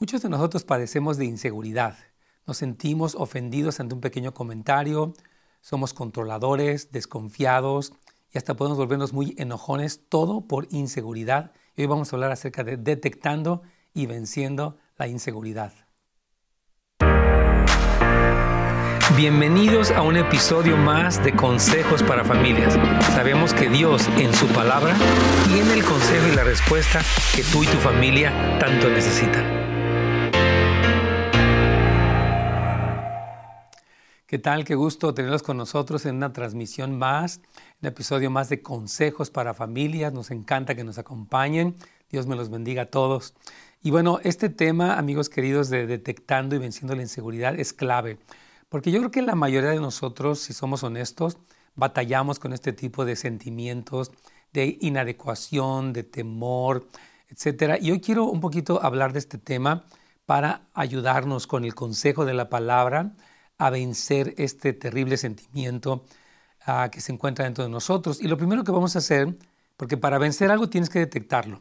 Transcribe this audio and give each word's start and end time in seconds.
Muchos 0.00 0.22
de 0.22 0.30
nosotros 0.30 0.64
padecemos 0.64 1.18
de 1.18 1.26
inseguridad. 1.26 1.98
Nos 2.46 2.56
sentimos 2.56 3.14
ofendidos 3.14 3.80
ante 3.80 3.94
un 3.94 4.00
pequeño 4.00 4.32
comentario, 4.32 5.12
somos 5.60 5.92
controladores, 5.92 6.90
desconfiados 6.90 7.92
y 8.32 8.38
hasta 8.38 8.56
podemos 8.56 8.78
volvernos 8.78 9.12
muy 9.12 9.34
enojones, 9.36 10.08
todo 10.08 10.46
por 10.46 10.66
inseguridad. 10.70 11.52
Hoy 11.76 11.84
vamos 11.84 12.10
a 12.10 12.16
hablar 12.16 12.32
acerca 12.32 12.64
de 12.64 12.78
detectando 12.78 13.60
y 13.92 14.06
venciendo 14.06 14.78
la 14.96 15.06
inseguridad. 15.06 15.74
Bienvenidos 19.18 19.90
a 19.90 20.00
un 20.00 20.16
episodio 20.16 20.78
más 20.78 21.22
de 21.22 21.36
Consejos 21.36 22.02
para 22.02 22.24
Familias. 22.24 22.72
Sabemos 23.08 23.52
que 23.52 23.68
Dios 23.68 24.08
en 24.16 24.32
su 24.32 24.46
palabra 24.46 24.96
tiene 25.46 25.74
el 25.74 25.84
consejo 25.84 26.26
y 26.32 26.36
la 26.36 26.44
respuesta 26.44 27.02
que 27.36 27.42
tú 27.42 27.62
y 27.64 27.66
tu 27.66 27.76
familia 27.76 28.58
tanto 28.58 28.88
necesitan. 28.88 29.59
¿Qué 34.30 34.38
tal? 34.38 34.64
Qué 34.64 34.76
gusto 34.76 35.12
tenerlos 35.12 35.42
con 35.42 35.56
nosotros 35.56 36.06
en 36.06 36.14
una 36.14 36.32
transmisión 36.32 36.96
más, 36.96 37.40
un 37.82 37.88
episodio 37.88 38.30
más 38.30 38.48
de 38.48 38.62
consejos 38.62 39.28
para 39.28 39.54
familias. 39.54 40.12
Nos 40.12 40.30
encanta 40.30 40.76
que 40.76 40.84
nos 40.84 40.98
acompañen. 40.98 41.74
Dios 42.12 42.28
me 42.28 42.36
los 42.36 42.48
bendiga 42.48 42.82
a 42.82 42.86
todos. 42.86 43.34
Y 43.82 43.90
bueno, 43.90 44.20
este 44.22 44.48
tema, 44.48 44.98
amigos 44.98 45.30
queridos, 45.30 45.68
de 45.68 45.84
detectando 45.88 46.54
y 46.54 46.60
venciendo 46.60 46.94
la 46.94 47.02
inseguridad 47.02 47.58
es 47.58 47.72
clave, 47.72 48.18
porque 48.68 48.92
yo 48.92 49.00
creo 49.00 49.10
que 49.10 49.22
la 49.22 49.34
mayoría 49.34 49.70
de 49.70 49.80
nosotros, 49.80 50.38
si 50.38 50.52
somos 50.52 50.84
honestos, 50.84 51.36
batallamos 51.74 52.38
con 52.38 52.52
este 52.52 52.72
tipo 52.72 53.04
de 53.04 53.16
sentimientos 53.16 54.12
de 54.52 54.78
inadecuación, 54.80 55.92
de 55.92 56.04
temor, 56.04 56.86
etc. 57.30 57.80
Y 57.82 57.90
hoy 57.90 58.00
quiero 58.00 58.26
un 58.26 58.40
poquito 58.40 58.80
hablar 58.80 59.12
de 59.12 59.18
este 59.18 59.38
tema 59.38 59.86
para 60.24 60.68
ayudarnos 60.72 61.48
con 61.48 61.64
el 61.64 61.74
consejo 61.74 62.24
de 62.24 62.34
la 62.34 62.48
palabra 62.48 63.16
a 63.60 63.68
vencer 63.68 64.34
este 64.38 64.72
terrible 64.72 65.18
sentimiento 65.18 66.06
ah, 66.64 66.88
que 66.90 67.02
se 67.02 67.12
encuentra 67.12 67.44
dentro 67.44 67.62
de 67.62 67.68
nosotros. 67.68 68.22
Y 68.22 68.26
lo 68.26 68.38
primero 68.38 68.64
que 68.64 68.72
vamos 68.72 68.96
a 68.96 69.00
hacer, 69.00 69.36
porque 69.76 69.98
para 69.98 70.16
vencer 70.18 70.50
algo 70.50 70.70
tienes 70.70 70.88
que 70.88 70.98
detectarlo. 70.98 71.60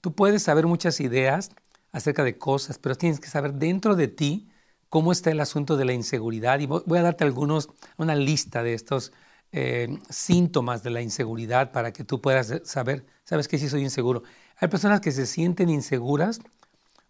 Tú 0.00 0.12
puedes 0.12 0.42
saber 0.42 0.66
muchas 0.66 1.00
ideas 1.00 1.52
acerca 1.92 2.24
de 2.24 2.36
cosas, 2.36 2.78
pero 2.80 2.96
tienes 2.96 3.20
que 3.20 3.28
saber 3.28 3.54
dentro 3.54 3.94
de 3.94 4.08
ti 4.08 4.48
cómo 4.88 5.12
está 5.12 5.30
el 5.30 5.38
asunto 5.40 5.76
de 5.76 5.84
la 5.84 5.92
inseguridad. 5.92 6.58
Y 6.58 6.66
voy 6.66 6.98
a 6.98 7.02
darte 7.02 7.22
algunos, 7.22 7.68
una 7.96 8.16
lista 8.16 8.64
de 8.64 8.74
estos 8.74 9.12
eh, 9.52 10.00
síntomas 10.10 10.82
de 10.82 10.90
la 10.90 11.00
inseguridad 11.00 11.70
para 11.70 11.92
que 11.92 12.02
tú 12.02 12.20
puedas 12.20 12.52
saber, 12.64 13.06
sabes 13.22 13.46
que 13.46 13.58
sí 13.58 13.68
soy 13.68 13.82
inseguro. 13.82 14.24
Hay 14.56 14.66
personas 14.66 15.00
que 15.00 15.12
se 15.12 15.26
sienten 15.26 15.70
inseguras 15.70 16.40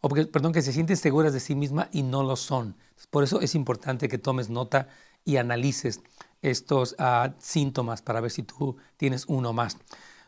o 0.07 0.09
perdón, 0.09 0.53
que 0.53 0.63
se 0.63 0.73
sienten 0.73 0.97
seguras 0.97 1.33
de 1.33 1.41
sí 1.41 1.57
misma 1.57 1.89
y 1.91 2.05
no 2.05 2.23
lo 2.23 2.37
son. 2.37 2.77
Por 3.11 3.25
eso 3.25 3.41
es 3.41 3.55
importante 3.57 4.09
que 4.09 4.19
tomes 4.19 4.49
nota 4.49 4.89
y 5.25 5.37
analices 5.37 6.01
estos 6.43 6.95
ah, 6.99 7.35
síntomas 7.39 8.03
para 8.03 8.21
ver 8.21 8.31
si 8.31 8.45
tú 8.45 8.77
tienes 8.97 9.25
uno 9.27 9.53
más. 9.53 9.79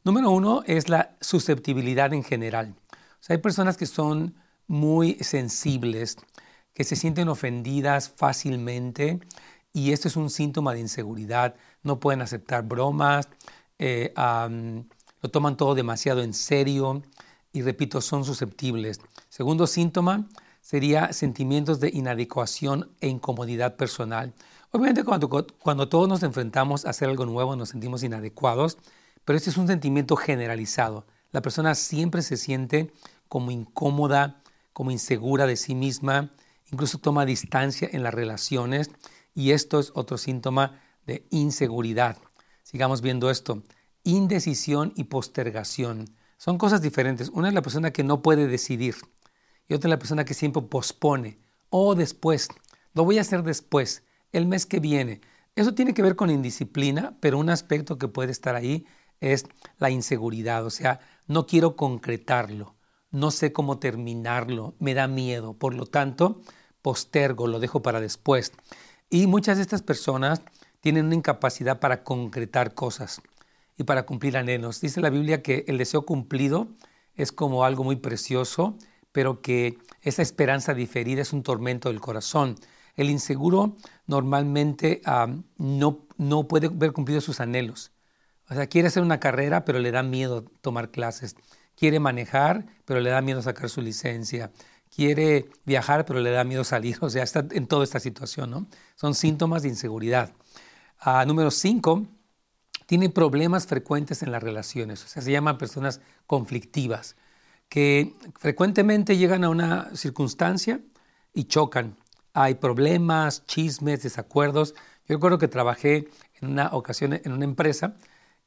Número 0.03 0.31
uno 0.31 0.65
es 0.67 0.89
la 0.89 1.17
susceptibilidad 1.21 2.13
en 2.13 2.25
general. 2.25 2.75
Hay 3.29 3.39
personas 3.39 3.77
que 3.77 3.87
son 3.87 4.35
muy 4.67 5.15
sensibles, 5.21 6.17
que 6.75 6.83
se 6.83 6.97
sienten 6.97 7.29
ofendidas 7.29 8.09
fácilmente 8.09 9.21
y 9.73 9.93
esto 9.93 10.09
es 10.09 10.17
un 10.17 10.29
síntoma 10.29 10.75
de 10.75 10.81
inseguridad. 10.81 11.55
No 11.85 12.01
pueden 12.01 12.23
aceptar 12.23 12.65
bromas, 12.65 13.29
eh, 13.79 14.13
lo 14.17 15.31
toman 15.31 15.57
todo 15.57 15.77
demasiado 15.77 16.23
en 16.23 16.35
serio 16.35 17.03
y 17.53 17.63
repito, 17.63 18.01
son 18.01 18.25
susceptibles. 18.25 19.01
Segundo 19.29 19.67
síntoma 19.67 20.29
sería 20.61 21.13
sentimientos 21.13 21.81
de 21.81 21.91
inadecuación 21.93 22.91
e 23.01 23.09
incomodidad 23.09 23.77
personal. 23.77 24.35
Obviamente 24.71 25.05
cuando, 25.05 25.29
cuando 25.29 25.89
todos 25.89 26.09
nos 26.09 26.23
enfrentamos 26.23 26.85
a 26.85 26.91
hacer 26.91 27.09
algo 27.09 27.25
nuevo 27.25 27.57
nos 27.57 27.71
sentimos 27.71 28.03
inadecuados, 28.03 28.77
pero 29.25 29.37
este 29.37 29.51
es 29.51 29.57
un 29.57 29.67
sentimiento 29.67 30.17
generalizado. 30.17 31.07
La 31.33 31.43
persona 31.43 31.75
siempre 31.75 32.23
se 32.23 32.37
siente 32.37 32.93
como 33.29 33.51
incómoda, 33.51 34.43
como 34.73 34.91
insegura 34.91 35.47
de 35.47 35.57
sí 35.57 35.75
misma, 35.75 36.31
incluso 36.71 36.99
toma 36.99 37.27
distancia 37.27 37.89
en 37.93 38.03
las 38.03 38.15
relaciones 38.15 38.91
y 39.35 39.53
esto 39.53 39.81
es 39.81 39.93
otro 39.95 40.19
síntoma 40.19 40.81
de 41.07 41.27
inseguridad. 41.31 42.19
Sigamos 42.63 43.01
viendo 43.01 43.31
esto. 43.31 43.63
Indecisión 44.05 44.93
y 44.97 45.05
postergación. 45.05 46.11
Son 46.39 46.57
cosas 46.57 46.81
diferentes. 46.81 47.31
Una 47.31 47.49
es 47.49 47.55
la 47.55 47.63
persona 47.63 47.91
que 47.91 48.05
no 48.05 48.23
puede 48.23 48.47
decidir 48.47 48.95
y 49.67 49.75
otra 49.75 49.89
es 49.89 49.91
la 49.91 49.99
persona 49.99 50.25
que 50.25 50.35
siempre 50.35 50.63
pospone. 50.63 51.41
O 51.69 51.97
después, 51.97 52.49
lo 52.95 53.05
voy 53.05 53.19
a 53.19 53.23
hacer 53.23 53.43
después, 53.43 54.05
el 54.31 54.47
mes 54.47 54.65
que 54.65 54.79
viene. 54.79 55.21
Eso 55.57 55.75
tiene 55.75 55.95
que 55.95 56.03
ver 56.03 56.15
con 56.15 56.31
indisciplina, 56.31 57.19
pero 57.21 57.39
un 57.39 57.51
aspecto 57.51 57.99
que 57.99 58.07
puede 58.07 58.31
estar 58.31 58.55
ahí 58.55 58.87
es 59.21 59.47
la 59.79 59.91
inseguridad. 59.91 60.65
O 60.65 60.71
sea, 60.71 61.01
no 61.27 61.45
quiero 61.45 61.75
concretarlo, 61.75 62.77
no 63.11 63.33
sé 63.33 63.53
cómo 63.53 63.81
terminarlo, 63.81 64.77
me 64.79 64.95
da 64.95 65.09
miedo. 65.09 65.55
Por 65.55 65.75
lo 65.75 65.87
tanto, 65.87 66.41
postergo, 66.83 67.49
lo 67.49 67.59
dejo 67.59 67.83
para 67.83 68.01
después. 68.01 68.53
Y 69.11 69.27
muchas 69.27 69.57
de 69.57 69.65
estas 69.65 69.83
personas 69.83 70.43
tienen 70.81 71.07
una 71.07 71.17
incapacidad 71.17 71.81
para 71.81 72.05
concretar 72.05 72.75
cosas 72.75 73.21
y 73.79 73.85
para 73.85 74.05
cumplir 74.05 74.37
anhelos. 74.37 74.81
Dice 74.81 75.01
la 75.01 75.09
Biblia 75.09 75.41
que 75.41 75.65
el 75.69 75.79
deseo 75.79 76.03
cumplido 76.03 76.69
es 77.15 77.33
como 77.33 77.65
algo 77.65 77.85
muy 77.85 77.97
precioso, 77.97 78.77
pero 79.13 79.41
que 79.41 79.79
esa 80.03 80.21
esperanza 80.21 80.75
diferida 80.75 81.23
es 81.23 81.33
un 81.33 81.43
tormento 81.43 81.89
del 81.89 82.01
corazón. 82.01 82.57
El 82.97 83.09
inseguro 83.09 83.77
normalmente 84.07 85.01
no, 85.57 86.07
no 86.17 86.49
puede 86.49 86.69
ver 86.69 86.93
cumplidos 86.93 87.25
sus 87.25 87.41
anhelos. 87.41 87.93
O 88.51 88.55
sea, 88.55 88.67
quiere 88.67 88.89
hacer 88.89 89.03
una 89.03 89.21
carrera, 89.21 89.65
pero 89.65 89.79
le 89.79 89.93
da 89.93 90.03
miedo 90.03 90.45
tomar 90.61 90.91
clases. 90.91 91.37
Quiere 91.77 92.01
manejar, 92.01 92.67
pero 92.85 93.01
le 93.01 93.11
da 93.11 93.23
miedo 93.23 93.41
sacar 93.43 93.71
su 93.71 93.81
licencia. 93.81 94.51
Quiere 94.95 95.49
viajar, 95.65 96.05
pero 96.05 96.19
le 96.21 96.31
da 96.31 96.43
miedo 96.45 96.65
salir. 96.65 96.99
O 97.03 97.11
sea, 97.11 97.23
está 97.23 97.47
en 97.53 97.67
toda 97.69 97.85
esta 97.85 98.01
situación, 98.01 98.51
¿no? 98.51 98.67
Son 98.97 99.15
síntomas 99.15 99.63
de 99.63 99.69
inseguridad. 99.69 100.33
Ah, 100.99 101.25
número 101.27 101.51
cinco, 101.53 102.07
tiene 102.89 103.11
problemas 103.11 103.67
frecuentes 103.67 104.23
en 104.23 104.33
las 104.33 104.43
relaciones, 104.43 105.05
o 105.05 105.09
sea, 105.09 105.21
se 105.21 105.31
llaman 105.31 105.59
personas 105.59 106.01
conflictivas, 106.27 107.17
que 107.69 108.15
frecuentemente 108.39 109.19
llegan 109.19 109.45
a 109.45 109.51
una 109.51 109.95
circunstancia 109.95 110.81
y 111.35 111.45
chocan. 111.45 111.99
Hay 112.33 112.55
problemas, 112.55 113.45
chismes, 113.45 114.03
desacuerdos. 114.03 114.75
Yo 115.07 115.17
recuerdo 115.17 115.37
que 115.37 115.49
trabajé 115.49 116.09
en 116.41 116.49
una 116.49 116.71
ocasión 116.73 117.13
en 117.13 117.31
una 117.31 117.45
empresa 117.45 117.95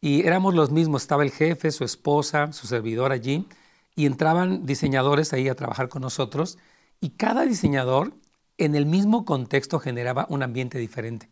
y 0.01 0.25
éramos 0.25 0.55
los 0.55 0.71
mismos, 0.71 1.03
estaba 1.03 1.21
el 1.21 1.29
jefe, 1.29 1.69
su 1.69 1.83
esposa, 1.83 2.51
su 2.51 2.65
servidor 2.65 3.11
allí, 3.11 3.47
y 3.95 4.07
entraban 4.07 4.65
diseñadores 4.65 5.33
ahí 5.33 5.49
a 5.49 5.55
trabajar 5.55 5.87
con 5.87 6.01
nosotros, 6.01 6.57
y 6.99 7.11
cada 7.11 7.45
diseñador 7.45 8.15
en 8.57 8.73
el 8.73 8.87
mismo 8.87 9.23
contexto 9.23 9.79
generaba 9.79 10.25
un 10.29 10.41
ambiente 10.41 10.79
diferente. 10.79 11.29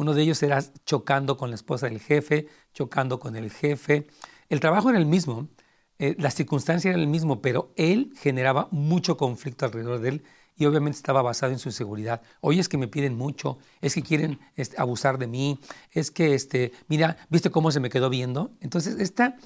Uno 0.00 0.14
de 0.14 0.22
ellos 0.22 0.42
era 0.42 0.64
chocando 0.86 1.36
con 1.36 1.50
la 1.50 1.56
esposa 1.56 1.86
del 1.86 2.00
jefe, 2.00 2.46
chocando 2.72 3.20
con 3.20 3.36
el 3.36 3.50
jefe. 3.50 4.06
El 4.48 4.58
trabajo 4.58 4.88
era 4.88 4.98
el 4.98 5.04
mismo, 5.04 5.50
eh, 5.98 6.16
la 6.18 6.30
circunstancia 6.30 6.90
era 6.90 6.98
el 6.98 7.06
mismo, 7.06 7.42
pero 7.42 7.70
él 7.76 8.10
generaba 8.16 8.68
mucho 8.70 9.18
conflicto 9.18 9.66
alrededor 9.66 10.00
de 10.00 10.08
él 10.08 10.24
y 10.56 10.64
obviamente 10.64 10.96
estaba 10.96 11.20
basado 11.20 11.52
en 11.52 11.58
su 11.58 11.70
seguridad. 11.70 12.22
Oye, 12.40 12.62
es 12.62 12.70
que 12.70 12.78
me 12.78 12.88
piden 12.88 13.14
mucho, 13.14 13.58
es 13.82 13.94
que 13.94 14.02
quieren 14.02 14.40
este, 14.56 14.80
abusar 14.80 15.18
de 15.18 15.26
mí, 15.26 15.60
es 15.90 16.10
que, 16.10 16.34
este, 16.34 16.72
mira, 16.88 17.18
¿viste 17.28 17.50
cómo 17.50 17.70
se 17.70 17.80
me 17.80 17.90
quedó 17.90 18.08
viendo? 18.08 18.52
Entonces, 18.62 18.98
está 19.00 19.36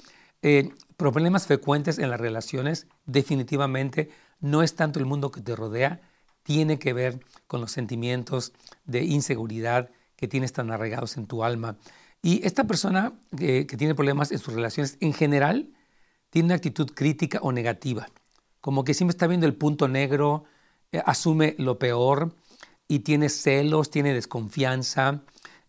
eh, 0.41 0.69
problemas 0.95 1.47
frecuentes 1.47 1.99
en 1.99 2.09
las 2.09 2.21
relaciones 2.21 2.87
definitivamente 3.05 4.09
no 4.39 4.63
es 4.63 4.73
tanto 4.75 4.99
el 4.99 5.05
mundo 5.05 5.31
que 5.31 5.41
te 5.41 5.53
rodea, 5.53 5.99
tiene 6.43 6.79
que 6.79 6.93
ver 6.93 7.19
con 7.45 7.59
los 7.59 7.73
sentimientos 7.73 8.53
de 8.85 9.03
inseguridad, 9.03 9.89
que 10.15 10.27
tienes 10.27 10.53
tan 10.53 10.71
arraigados 10.71 11.17
en 11.17 11.27
tu 11.27 11.43
alma. 11.43 11.77
Y 12.21 12.45
esta 12.45 12.65
persona 12.65 13.13
que, 13.37 13.65
tiene 13.65 13.95
problemas 13.95 14.31
en 14.31 14.39
sus 14.39 14.53
relaciones, 14.53 14.97
en 14.99 15.13
general, 15.13 15.69
tiene 16.29 16.47
una 16.47 16.55
actitud 16.55 16.91
crítica 16.93 17.39
o 17.41 17.51
negativa, 17.51 18.07
como 18.61 18.83
que 18.83 18.93
siempre 18.93 19.13
está 19.13 19.27
viendo 19.27 19.45
el 19.45 19.55
punto 19.55 19.87
negro, 19.87 20.45
eh, 20.91 21.01
asume 21.05 21.55
lo 21.59 21.77
peor 21.77 22.35
y 22.87 22.99
tiene 22.99 23.29
celos, 23.29 23.89
tiene 23.89 24.13
desconfianza 24.13 25.21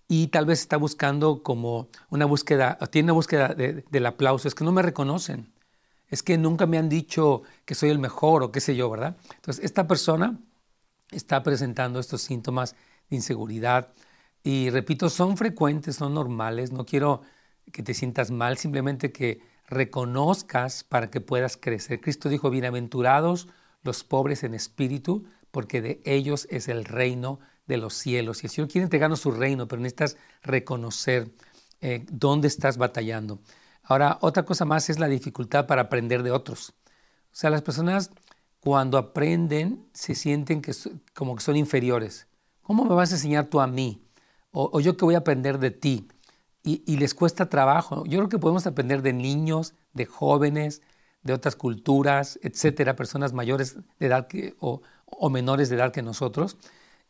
y 0.08 0.28
tal 0.28 0.46
vez 0.46 0.60
está 0.60 0.76
buscando 0.76 1.42
como 1.42 1.88
una 2.10 2.24
búsqueda, 2.24 2.78
tiene 2.90 3.06
una 3.06 3.14
búsqueda 3.14 3.48
del 3.54 4.06
aplauso, 4.06 4.48
es 4.48 4.54
que 4.54 4.64
no 4.64 4.72
me 4.72 4.82
reconocen, 4.82 5.52
es 6.08 6.22
que 6.22 6.38
nunca 6.38 6.66
me 6.66 6.78
han 6.78 6.88
dicho 6.88 7.42
que 7.64 7.74
soy 7.74 7.90
el 7.90 7.98
mejor 7.98 8.42
o 8.42 8.52
qué 8.52 8.60
sé 8.60 8.76
yo, 8.76 8.88
¿verdad? 8.88 9.16
Entonces, 9.34 9.64
esta 9.64 9.86
persona 9.86 10.38
está 11.10 11.42
presentando 11.42 11.98
estos 12.00 12.22
síntomas 12.22 12.76
de 13.10 13.16
inseguridad, 13.16 13.92
y 14.46 14.70
repito, 14.70 15.10
son 15.10 15.36
frecuentes, 15.36 15.96
son 15.96 16.14
normales, 16.14 16.70
no 16.70 16.86
quiero 16.86 17.22
que 17.72 17.82
te 17.82 17.94
sientas 17.94 18.30
mal, 18.30 18.56
simplemente 18.58 19.10
que 19.10 19.40
reconozcas 19.66 20.84
para 20.84 21.10
que 21.10 21.20
puedas 21.20 21.56
crecer. 21.56 22.00
Cristo 22.00 22.28
dijo, 22.28 22.48
bienaventurados 22.48 23.48
los 23.82 24.04
pobres 24.04 24.44
en 24.44 24.54
espíritu, 24.54 25.24
porque 25.50 25.82
de 25.82 26.00
ellos 26.04 26.46
es 26.48 26.68
el 26.68 26.84
reino 26.84 27.40
de 27.66 27.78
los 27.78 27.94
cielos. 27.94 28.44
Y 28.44 28.46
el 28.46 28.52
Señor 28.52 28.70
quiere 28.70 28.84
entregarnos 28.84 29.18
su 29.18 29.32
reino, 29.32 29.66
pero 29.66 29.82
necesitas 29.82 30.16
reconocer 30.44 31.32
eh, 31.80 32.06
dónde 32.08 32.46
estás 32.46 32.78
batallando. 32.78 33.40
Ahora, 33.82 34.16
otra 34.20 34.44
cosa 34.44 34.64
más 34.64 34.88
es 34.90 35.00
la 35.00 35.08
dificultad 35.08 35.66
para 35.66 35.82
aprender 35.82 36.22
de 36.22 36.30
otros. 36.30 36.72
O 37.32 37.32
sea, 37.32 37.50
las 37.50 37.62
personas 37.62 38.12
cuando 38.60 38.96
aprenden 38.96 39.88
se 39.92 40.14
sienten 40.14 40.62
que, 40.62 40.72
como 41.14 41.34
que 41.34 41.42
son 41.42 41.56
inferiores. 41.56 42.28
¿Cómo 42.62 42.84
me 42.84 42.94
vas 42.94 43.10
a 43.10 43.16
enseñar 43.16 43.46
tú 43.46 43.60
a 43.60 43.66
mí? 43.66 44.05
O, 44.58 44.80
yo 44.80 44.96
que 44.96 45.04
voy 45.04 45.14
a 45.14 45.18
aprender 45.18 45.58
de 45.58 45.70
ti. 45.70 46.08
Y, 46.62 46.96
les 46.96 47.14
cuesta 47.14 47.48
trabajo. 47.48 48.04
Yo 48.06 48.18
creo 48.18 48.28
que 48.28 48.38
podemos 48.38 48.66
aprender 48.66 49.02
de 49.02 49.12
niños, 49.12 49.74
de 49.92 50.04
jóvenes, 50.04 50.82
de 51.22 51.32
otras 51.32 51.54
culturas, 51.54 52.40
etcétera, 52.42 52.96
personas 52.96 53.32
mayores 53.32 53.76
de 54.00 54.06
edad 54.06 54.26
o, 54.58 54.80
o 55.04 55.30
menores 55.30 55.68
de 55.68 55.76
edad 55.76 55.92
que 55.92 56.02
nosotros. 56.02 56.56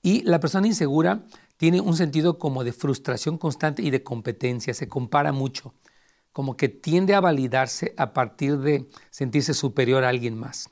Y 0.02 0.22
la 0.22 0.40
persona 0.40 0.66
insegura 0.66 1.25
tiene 1.56 1.81
un 1.81 1.96
sentido 1.96 2.38
como 2.38 2.64
de 2.64 2.72
frustración 2.72 3.38
constante 3.38 3.81
y 3.82 3.90
de 3.90 4.02
competencia, 4.02 4.75
se 4.75 4.88
compara 4.88 5.32
mucho, 5.32 5.72
como 6.32 6.56
que 6.56 6.69
tiende 6.69 7.14
a 7.14 7.20
validarse 7.20 7.94
a 7.96 8.12
partir 8.12 8.58
de 8.58 8.88
sentirse 9.10 9.54
superior 9.54 10.04
a 10.04 10.10
alguien 10.10 10.37
más. 10.37 10.69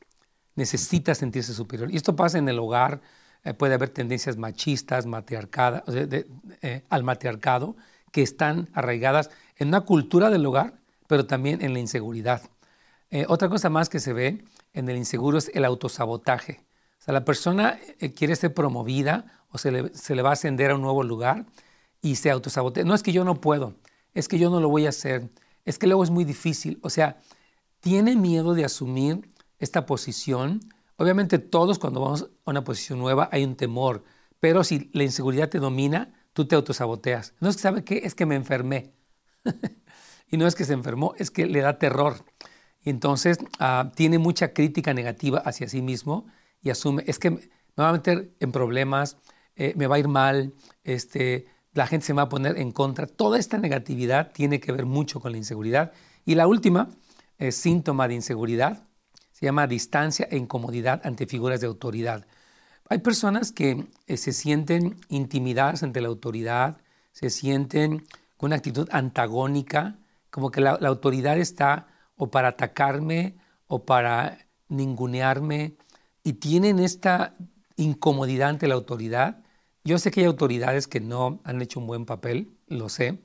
Necesita 0.57 1.15
sentirse 1.15 1.55
superior. 1.55 1.91
Y 1.91 1.97
esto 1.97 2.17
pasa 2.17 2.39
en 2.39 2.49
el 2.49 2.59
hogar, 2.59 3.01
eh, 3.45 3.55
puede 3.55 3.75
haber 3.75 3.91
tendencias 3.91 4.37
machistas, 4.37 5.07
matriarcadas, 5.07 5.83
eh, 5.87 6.83
al 6.89 7.05
matriarcado, 7.05 7.77
que 8.11 8.23
están 8.23 8.71
arraigadas 8.73 9.31
en 9.57 9.69
una 9.69 9.83
cultura 9.83 10.31
del 10.31 10.47
hogar, 10.47 10.81
pero 11.07 11.27
también 11.27 11.63
en 11.63 11.75
la 11.75 11.79
inseguridad. 11.79 12.43
Eh, 13.11 13.27
otra 13.29 13.49
cosa 13.49 13.69
más 13.69 13.89
que 13.89 14.01
se 14.01 14.13
ve 14.13 14.45
en 14.73 14.89
el 14.89 14.97
inseguro 14.97 15.39
es 15.39 15.51
el 15.55 15.65
autosabotaje. 15.65 16.65
O 16.99 17.05
sea, 17.05 17.13
la 17.13 17.25
persona 17.25 17.79
quiere 18.17 18.35
ser 18.35 18.55
promovida 18.55 19.45
o 19.51 19.59
se 19.59 19.71
le, 19.71 20.23
va 20.23 20.31
a 20.31 20.33
ascender 20.33 20.71
a 20.71 20.75
un 20.75 20.83
nuevo 20.83 21.03
lugar 21.03 21.45
y 22.01 22.17
se 22.17 22.31
autosabotea. 22.31 22.85
No 22.85 22.95
es 22.95 23.03
que 23.03 23.13
yo 23.13 23.25
no 23.25 23.41
puedo, 23.41 23.75
es 24.15 24.27
que 24.27 24.39
yo 24.39 24.49
no 24.49 24.59
lo 24.59 24.69
voy 24.69 24.87
a 24.87 24.89
hacer, 24.89 25.29
es 25.65 25.79
que 25.79 25.87
luego 25.87 26.03
es 26.03 26.11
muy 26.11 26.25
difícil. 26.25 26.79
O 26.83 26.91
sea, 26.91 27.19
tiene 27.81 28.17
miedo 28.17 28.55
de 28.55 28.65
asumir 28.65 29.29
esta 29.59 29.87
posición. 29.87 30.61
Obviamente 30.97 31.39
todos 31.39 31.79
cuando 31.79 32.01
vamos 32.01 32.31
a 32.45 32.51
una 32.51 32.65
posición 32.65 32.99
nueva 32.99 33.29
hay 33.33 33.45
un 33.45 33.57
temor, 33.57 34.05
pero 34.41 34.63
si 34.65 34.91
la 34.93 35.03
inseguridad 35.05 35.49
te 35.49 35.59
domina, 35.59 36.13
tú 36.33 36.47
te 36.47 36.55
autosaboteas. 36.55 37.35
No 37.41 37.49
es 37.49 37.57
que 37.57 37.63
sabe 37.63 37.85
qué, 37.85 38.03
es 38.05 38.15
que 38.15 38.27
me 38.27 38.35
enfermé. 38.35 38.93
y 40.31 40.37
no 40.37 40.47
es 40.47 40.55
que 40.55 40.65
se 40.65 40.73
enfermó, 40.73 41.15
es 41.19 41.31
que 41.31 41.47
le 41.47 41.61
da 41.61 41.79
terror. 41.79 42.25
Y 42.83 42.91
entonces 42.91 43.39
ah, 43.59 43.93
tiene 43.95 44.19
mucha 44.19 44.53
crítica 44.53 44.93
negativa 44.93 45.39
hacia 45.39 45.69
sí 45.69 45.83
mismo 45.83 46.27
y 46.63 46.71
asume, 46.71 47.05
es 47.07 47.19
que 47.19 47.31
me 47.31 47.41
va 47.79 47.89
a 47.89 47.93
meter 47.93 48.35
en 48.41 48.53
problemas, 48.53 49.17
eh, 49.57 49.73
me 49.77 49.87
va 49.87 49.97
a 49.97 49.99
ir 49.99 50.09
mal, 50.09 50.55
este, 50.83 51.47
la 51.73 51.87
gente 51.87 52.07
se 52.07 52.13
va 52.13 52.23
a 52.23 52.29
poner 52.29 52.59
en 52.59 52.73
contra. 52.73 53.07
Toda 53.07 53.39
esta 53.39 53.59
negatividad 53.59 54.33
tiene 54.33 54.61
que 54.61 54.73
ver 54.73 54.87
mucho 54.87 55.21
con 55.21 55.33
la 55.33 55.39
inseguridad. 55.39 55.93
Y 56.25 56.35
la 56.35 56.47
última 56.47 56.89
es 57.39 57.57
síntoma 57.57 58.09
de 58.09 58.15
inseguridad, 58.15 58.87
se 59.35 59.45
llama 59.45 59.67
distancia 59.67 60.27
e 60.31 60.39
incomodidad 60.39 61.03
ante 61.05 61.27
figuras 61.27 61.61
de 61.61 61.67
autoridad. 61.67 62.27
Hay 62.89 63.01
personas 63.01 63.53
que 63.53 63.87
eh, 64.07 64.17
se 64.17 64.33
sienten 64.33 64.97
intimidadas 65.11 65.83
ante 65.83 66.01
la 66.01 66.09
autoridad, 66.09 66.79
se 67.13 67.29
sienten 67.29 68.07
con 68.39 68.49
una 68.49 68.57
actitud 68.57 68.89
antagónica, 68.91 69.99
como 70.31 70.51
que 70.51 70.63
la, 70.63 70.71
autoridad 70.71 71.37
está 71.39 71.89
o 72.17 72.31
para 72.31 72.49
atacarme 72.49 73.37
o 73.67 73.85
para 73.85 74.39
ningunearme, 74.69 75.77
y 76.23 76.35
tienen 76.35 76.79
esta 76.79 77.35
incomodidad 77.77 78.49
ante 78.49 78.69
la 78.69 78.75
autoridad 78.75 79.45
yo 79.87 79.99
sé 79.99 80.11
que 80.11 80.21
hay 80.21 80.27
autoridades 80.27 80.89
que 80.89 81.01
no 81.01 81.41
han 81.45 81.61
hecho 81.61 81.79
un 81.79 81.87
buen 81.87 82.07
papel, 82.07 82.57
lo 82.69 82.89
sé. 82.89 83.19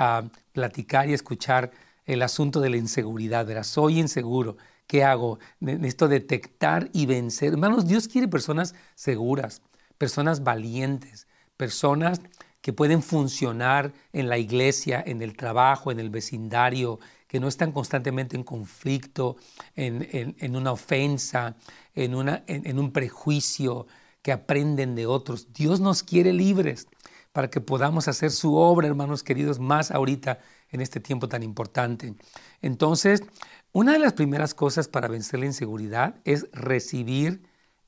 platicar 0.53 1.09
y 1.09 1.15
escuchar 1.15 1.71
el 2.07 2.23
asunto 2.23 2.61
de 2.61 2.71
la 2.71 2.77
inseguridad. 2.79 3.47
Verás, 3.47 3.67
soy 3.67 4.01
inseguro. 4.01 4.57
¿Qué 4.87 5.05
hago? 5.05 5.39
Necesito 5.61 6.09
detectar 6.09 6.89
y 6.93 7.07
vencer. 7.07 7.53
Hermanos, 7.53 7.87
Dios 7.87 8.09
quiere 8.09 8.29
personas 8.29 8.75
seguras, 8.95 9.63
personas 9.99 10.43
valientes, 10.45 11.27
personas 11.57 12.21
que 12.61 12.73
pueden 12.73 13.03
funcionar 13.03 13.93
en 14.13 14.29
la 14.29 14.39
iglesia, 14.39 15.03
en 15.07 15.23
el 15.23 15.37
trabajo, 15.37 15.93
en 15.93 16.01
el 16.01 16.11
vecindario, 16.11 16.99
que 17.29 17.41
no 17.41 17.49
están 17.49 17.73
constantemente 17.73 18.37
en 18.37 18.45
conflicto, 18.45 19.37
en, 19.75 20.57
una 20.57 20.73
ofensa, 20.73 21.57
en, 21.95 22.15
en 22.47 22.79
un 22.79 22.93
prejuicio, 22.93 23.87
que 24.23 24.33
aprenden 24.33 24.97
de 24.97 25.07
otros. 25.07 25.53
Dios 25.53 25.79
nos 25.79 26.03
quiere 26.03 26.33
libres 26.33 26.89
para 27.31 27.49
que 27.49 27.61
podamos 27.61 28.09
hacer 28.09 28.33
su 28.33 28.57
obra, 28.57 28.89
hermanos 28.89 29.23
queridos, 29.23 29.61
más 29.61 29.93
ahorita 29.93 30.41
en 30.71 30.81
este 30.81 30.99
tiempo 30.99 31.29
tan 31.29 31.45
importante. 31.45 32.17
Entonces, 32.61 33.23
una 33.71 33.93
de 33.93 34.01
las 34.01 34.15
primeras 34.15 34.55
cosas 34.55 34.89
para 34.89 35.07
vencer 35.07 35.39
la 35.39 35.47
inseguridad 35.47 36.17
es 36.25 36.49
recibir 36.53 37.43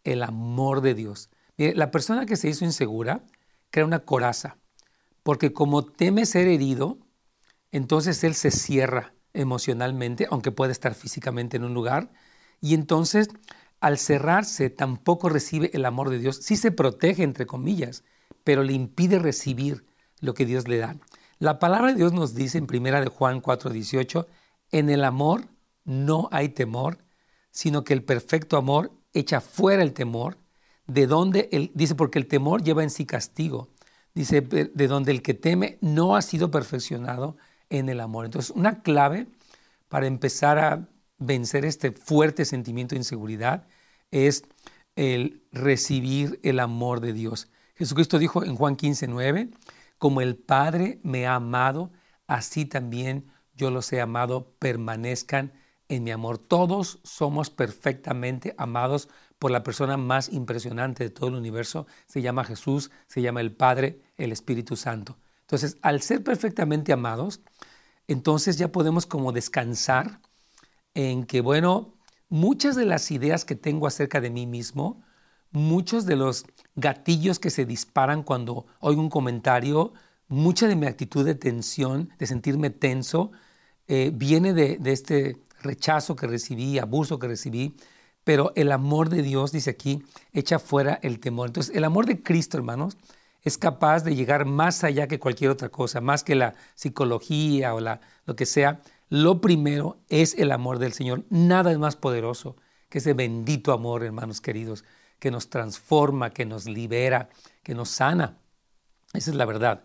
el 0.04 0.22
amor 0.22 0.80
de 0.80 0.94
Dios. 0.94 1.30
La 1.58 1.90
persona 1.90 2.26
que 2.26 2.36
se 2.36 2.48
hizo 2.48 2.64
insegura 2.64 3.24
crea 3.70 3.84
una 3.84 4.00
coraza, 4.00 4.58
porque 5.22 5.52
como 5.52 5.84
teme 5.84 6.24
ser 6.24 6.46
herido, 6.48 6.98
entonces 7.72 8.22
él 8.24 8.34
se 8.34 8.50
cierra 8.50 9.14
emocionalmente, 9.34 10.26
aunque 10.30 10.52
puede 10.52 10.72
estar 10.72 10.94
físicamente 10.94 11.56
en 11.56 11.64
un 11.64 11.74
lugar, 11.74 12.10
y 12.60 12.74
entonces 12.74 13.28
al 13.80 13.98
cerrarse 13.98 14.70
tampoco 14.70 15.28
recibe 15.28 15.70
el 15.74 15.84
amor 15.84 16.10
de 16.10 16.18
Dios, 16.18 16.36
sí 16.42 16.56
se 16.56 16.72
protege, 16.72 17.22
entre 17.22 17.46
comillas, 17.46 18.04
pero 18.44 18.62
le 18.62 18.72
impide 18.72 19.18
recibir 19.18 19.84
lo 20.20 20.34
que 20.34 20.46
Dios 20.46 20.66
le 20.66 20.78
da. 20.78 20.96
La 21.38 21.58
palabra 21.58 21.88
de 21.88 21.98
Dios 21.98 22.12
nos 22.12 22.34
dice 22.34 22.58
en 22.58 22.66
primera 22.66 23.00
de 23.00 23.08
Juan 23.08 23.40
4:18, 23.40 24.26
en 24.72 24.90
el 24.90 25.04
amor 25.04 25.48
no 25.84 26.28
hay 26.32 26.48
temor, 26.48 26.98
sino 27.50 27.84
que 27.84 27.94
el 27.94 28.04
perfecto 28.04 28.56
amor 28.56 28.92
echa 29.12 29.40
fuera 29.40 29.82
el 29.82 29.92
temor, 29.92 30.38
de 30.88 31.06
donde 31.06 31.48
el, 31.52 31.70
dice 31.74 31.94
porque 31.94 32.18
el 32.18 32.26
temor 32.26 32.64
lleva 32.64 32.82
en 32.82 32.90
sí 32.90 33.06
castigo. 33.06 33.68
Dice 34.14 34.40
de 34.40 34.88
donde 34.88 35.12
el 35.12 35.22
que 35.22 35.34
teme 35.34 35.78
no 35.80 36.16
ha 36.16 36.22
sido 36.22 36.50
perfeccionado 36.50 37.36
en 37.70 37.88
el 37.88 38.00
amor. 38.00 38.24
Entonces, 38.24 38.50
una 38.50 38.82
clave 38.82 39.28
para 39.88 40.06
empezar 40.06 40.58
a 40.58 40.88
vencer 41.18 41.64
este 41.64 41.92
fuerte 41.92 42.44
sentimiento 42.44 42.94
de 42.94 43.00
inseguridad 43.00 43.66
es 44.10 44.44
el 44.96 45.44
recibir 45.52 46.40
el 46.42 46.58
amor 46.58 47.00
de 47.00 47.12
Dios. 47.12 47.48
Jesucristo 47.76 48.18
dijo 48.18 48.42
en 48.42 48.56
Juan 48.56 48.74
15, 48.74 49.06
9, 49.06 49.50
como 49.98 50.20
el 50.20 50.36
Padre 50.36 50.98
me 51.04 51.26
ha 51.26 51.36
amado, 51.36 51.92
así 52.26 52.64
también 52.64 53.30
yo 53.54 53.70
los 53.70 53.92
he 53.92 54.00
amado, 54.00 54.54
permanezcan 54.58 55.52
en 55.88 56.04
mi 56.04 56.10
amor. 56.10 56.38
Todos 56.38 56.98
somos 57.04 57.50
perfectamente 57.50 58.54
amados 58.58 59.08
por 59.38 59.50
la 59.50 59.62
persona 59.62 59.96
más 59.96 60.28
impresionante 60.30 61.04
de 61.04 61.10
todo 61.10 61.28
el 61.28 61.36
universo. 61.36 61.86
Se 62.06 62.22
llama 62.22 62.44
Jesús, 62.44 62.90
se 63.06 63.22
llama 63.22 63.40
el 63.40 63.52
Padre, 63.52 64.00
el 64.16 64.32
Espíritu 64.32 64.76
Santo. 64.76 65.18
Entonces, 65.42 65.78
al 65.82 66.02
ser 66.02 66.22
perfectamente 66.22 66.92
amados, 66.92 67.40
entonces 68.06 68.58
ya 68.58 68.72
podemos 68.72 69.06
como 69.06 69.32
descansar 69.32 70.20
en 70.94 71.24
que, 71.24 71.40
bueno, 71.40 71.94
muchas 72.28 72.76
de 72.76 72.84
las 72.84 73.10
ideas 73.10 73.44
que 73.44 73.54
tengo 73.54 73.86
acerca 73.86 74.20
de 74.20 74.30
mí 74.30 74.46
mismo, 74.46 75.02
muchos 75.50 76.06
de 76.06 76.16
los 76.16 76.46
gatillos 76.74 77.38
que 77.38 77.50
se 77.50 77.64
disparan 77.64 78.22
cuando 78.22 78.66
oigo 78.80 79.00
un 79.00 79.10
comentario, 79.10 79.92
mucha 80.28 80.68
de 80.68 80.76
mi 80.76 80.86
actitud 80.86 81.24
de 81.24 81.34
tensión, 81.34 82.10
de 82.18 82.26
sentirme 82.26 82.70
tenso, 82.70 83.32
eh, 83.86 84.10
viene 84.14 84.52
de, 84.52 84.78
este 84.84 85.40
rechazo 85.62 86.14
que 86.14 86.26
recibí, 86.26 86.78
abuso 86.78 87.18
que 87.18 87.28
recibí, 87.28 87.74
pero 88.28 88.52
el 88.56 88.72
amor 88.72 89.08
de 89.08 89.22
Dios, 89.22 89.52
dice 89.52 89.70
aquí, 89.70 90.04
echa 90.34 90.58
fuera 90.58 91.00
el 91.02 91.18
temor. 91.18 91.46
Entonces, 91.46 91.74
el 91.74 91.82
amor 91.82 92.04
de 92.04 92.22
Cristo, 92.22 92.58
hermanos, 92.58 92.98
es 93.42 93.56
capaz 93.56 94.04
de 94.04 94.14
llegar 94.14 94.44
más 94.44 94.84
allá 94.84 95.08
que 95.08 95.18
cualquier 95.18 95.50
otra 95.50 95.70
cosa, 95.70 96.02
más 96.02 96.24
que 96.24 96.34
la 96.34 96.52
psicología 96.74 97.74
o 97.74 97.80
la, 97.80 98.02
lo 98.26 98.36
que 98.36 98.44
sea. 98.44 98.82
Lo 99.08 99.40
primero 99.40 99.96
es 100.10 100.34
el 100.34 100.52
amor 100.52 100.78
del 100.78 100.92
Señor. 100.92 101.24
Nada 101.30 101.72
es 101.72 101.78
más 101.78 101.96
poderoso 101.96 102.56
que 102.90 102.98
ese 102.98 103.14
bendito 103.14 103.72
amor, 103.72 104.04
hermanos 104.04 104.42
queridos, 104.42 104.84
que 105.18 105.30
nos 105.30 105.48
transforma, 105.48 106.28
que 106.28 106.44
nos 106.44 106.66
libera, 106.66 107.30
que 107.62 107.74
nos 107.74 107.88
sana. 107.88 108.36
Esa 109.14 109.30
es 109.30 109.36
la 109.36 109.46
verdad. 109.46 109.84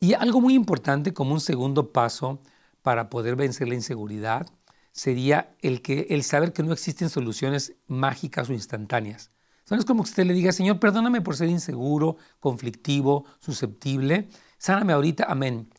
Y 0.00 0.14
algo 0.14 0.40
muy 0.40 0.54
importante 0.54 1.12
como 1.12 1.34
un 1.34 1.40
segundo 1.42 1.92
paso 1.92 2.40
para 2.80 3.10
poder 3.10 3.36
vencer 3.36 3.68
la 3.68 3.74
inseguridad 3.74 4.46
sería 4.92 5.56
el, 5.60 5.82
que, 5.82 6.06
el 6.10 6.22
saber 6.22 6.52
que 6.52 6.62
no 6.62 6.72
existen 6.72 7.08
soluciones 7.10 7.74
mágicas 7.86 8.48
o 8.48 8.52
instantáneas. 8.52 9.32
No 9.70 9.78
es 9.78 9.84
como 9.84 10.02
que 10.02 10.10
usted 10.10 10.26
le 10.26 10.34
diga, 10.34 10.52
Señor, 10.52 10.78
perdóname 10.78 11.22
por 11.22 11.36
ser 11.36 11.48
inseguro, 11.48 12.16
conflictivo, 12.40 13.24
susceptible, 13.40 14.28
sáname 14.58 14.92
ahorita, 14.92 15.24
amén. 15.28 15.70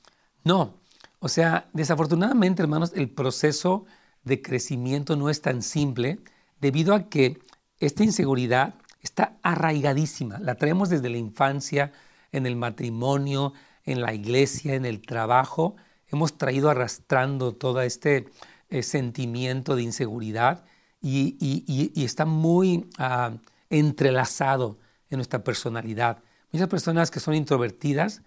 No, 0.43 0.81
o 1.19 1.29
sea, 1.29 1.69
desafortunadamente, 1.73 2.63
hermanos, 2.63 2.91
el 2.95 3.09
proceso 3.09 3.85
de 4.23 4.41
crecimiento 4.41 5.15
no 5.15 5.29
es 5.29 5.41
tan 5.41 5.61
simple 5.61 6.19
debido 6.59 6.95
a 6.95 7.07
que 7.09 7.39
esta 7.77 8.03
inseguridad 8.03 8.75
está 9.01 9.37
arraigadísima, 9.43 10.39
la 10.39 10.55
traemos 10.55 10.89
desde 10.89 11.09
la 11.09 11.17
infancia, 11.17 11.91
en 12.31 12.45
el 12.45 12.55
matrimonio, 12.55 13.53
en 13.85 14.01
la 14.01 14.13
iglesia, 14.13 14.75
en 14.75 14.85
el 14.85 15.01
trabajo, 15.01 15.75
hemos 16.07 16.37
traído 16.37 16.69
arrastrando 16.69 17.53
todo 17.53 17.81
este 17.81 18.29
eh, 18.73 18.81
sentimiento 18.81 19.75
de 19.75 19.83
inseguridad 19.83 20.63
y, 20.99 21.91
está 22.03 22.25
muy 22.25 22.89
ah, 22.97 23.37
entrelazado 23.69 24.79
en 25.11 25.17
nuestra 25.17 25.43
personalidad. 25.43 26.23
Muchas 26.51 26.69
personas 26.69 27.11
que 27.11 27.19
son 27.19 27.35
introvertidas 27.35 28.23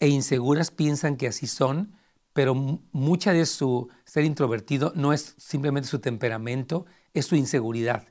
e 0.00 0.08
inseguras 0.08 0.72
piensan 0.72 1.16
que 1.16 1.28
así 1.28 1.46
son, 1.46 1.92
pero 2.32 2.54
mucha 2.56 3.32
de 3.32 3.46
su 3.46 3.88
ser 4.04 4.24
introvertido 4.24 4.92
no 4.96 5.12
es 5.12 5.36
simplemente 5.38 5.88
su 5.88 6.00
temperamento, 6.00 6.86
es 7.14 7.26
su 7.26 7.36
inseguridad. 7.36 8.08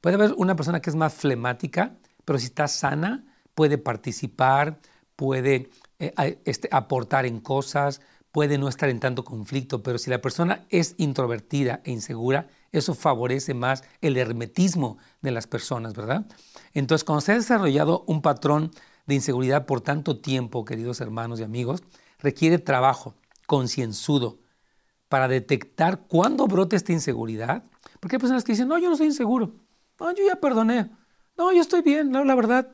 Puede 0.00 0.16
haber 0.16 0.32
una 0.38 0.56
persona 0.56 0.80
que 0.80 0.88
es 0.88 0.96
más 0.96 1.12
flemática, 1.12 1.98
pero 2.24 2.38
si 2.38 2.46
está 2.46 2.68
sana, 2.68 3.24
puede 3.54 3.76
participar, 3.76 4.80
puede 5.16 5.68
eh, 5.98 6.40
este, 6.46 6.68
aportar 6.72 7.26
en 7.26 7.40
cosas, 7.40 8.00
puede 8.32 8.58
no 8.58 8.68
estar 8.68 8.88
en 8.88 8.98
tanto 8.98 9.24
conflicto, 9.24 9.82
pero 9.82 9.98
si 9.98 10.10
la 10.10 10.20
persona 10.20 10.66
es 10.70 10.94
introvertida 10.96 11.82
e 11.84 11.92
insegura, 11.92 12.48
eso 12.72 12.94
favorece 12.94 13.52
más 13.52 13.84
el 14.00 14.16
hermetismo 14.16 14.96
de 15.20 15.30
las 15.30 15.46
personas, 15.46 15.94
¿verdad? 15.94 16.26
Entonces, 16.72 17.04
cuando 17.04 17.20
se 17.20 17.32
ha 17.32 17.36
desarrollado 17.36 18.04
un 18.06 18.22
patrón 18.22 18.72
de 19.06 19.14
inseguridad 19.14 19.66
por 19.66 19.82
tanto 19.82 20.18
tiempo, 20.20 20.64
queridos 20.64 21.00
hermanos 21.00 21.40
y 21.40 21.42
amigos, 21.42 21.82
requiere 22.18 22.58
trabajo 22.58 23.14
concienzudo 23.46 24.38
para 25.08 25.28
detectar 25.28 26.06
cuándo 26.06 26.46
brota 26.46 26.74
esta 26.74 26.92
inseguridad. 26.92 27.64
Porque 28.00 28.16
hay 28.16 28.20
personas 28.20 28.44
que 28.44 28.52
dicen, 28.52 28.68
no, 28.68 28.78
yo 28.78 28.88
no 28.88 28.96
soy 28.96 29.08
inseguro, 29.08 29.52
no, 30.00 30.10
yo 30.14 30.24
ya 30.26 30.36
perdoné, 30.36 30.90
no, 31.36 31.52
yo 31.52 31.60
estoy 31.60 31.82
bien, 31.82 32.10
no, 32.10 32.24
la 32.24 32.34
verdad, 32.34 32.72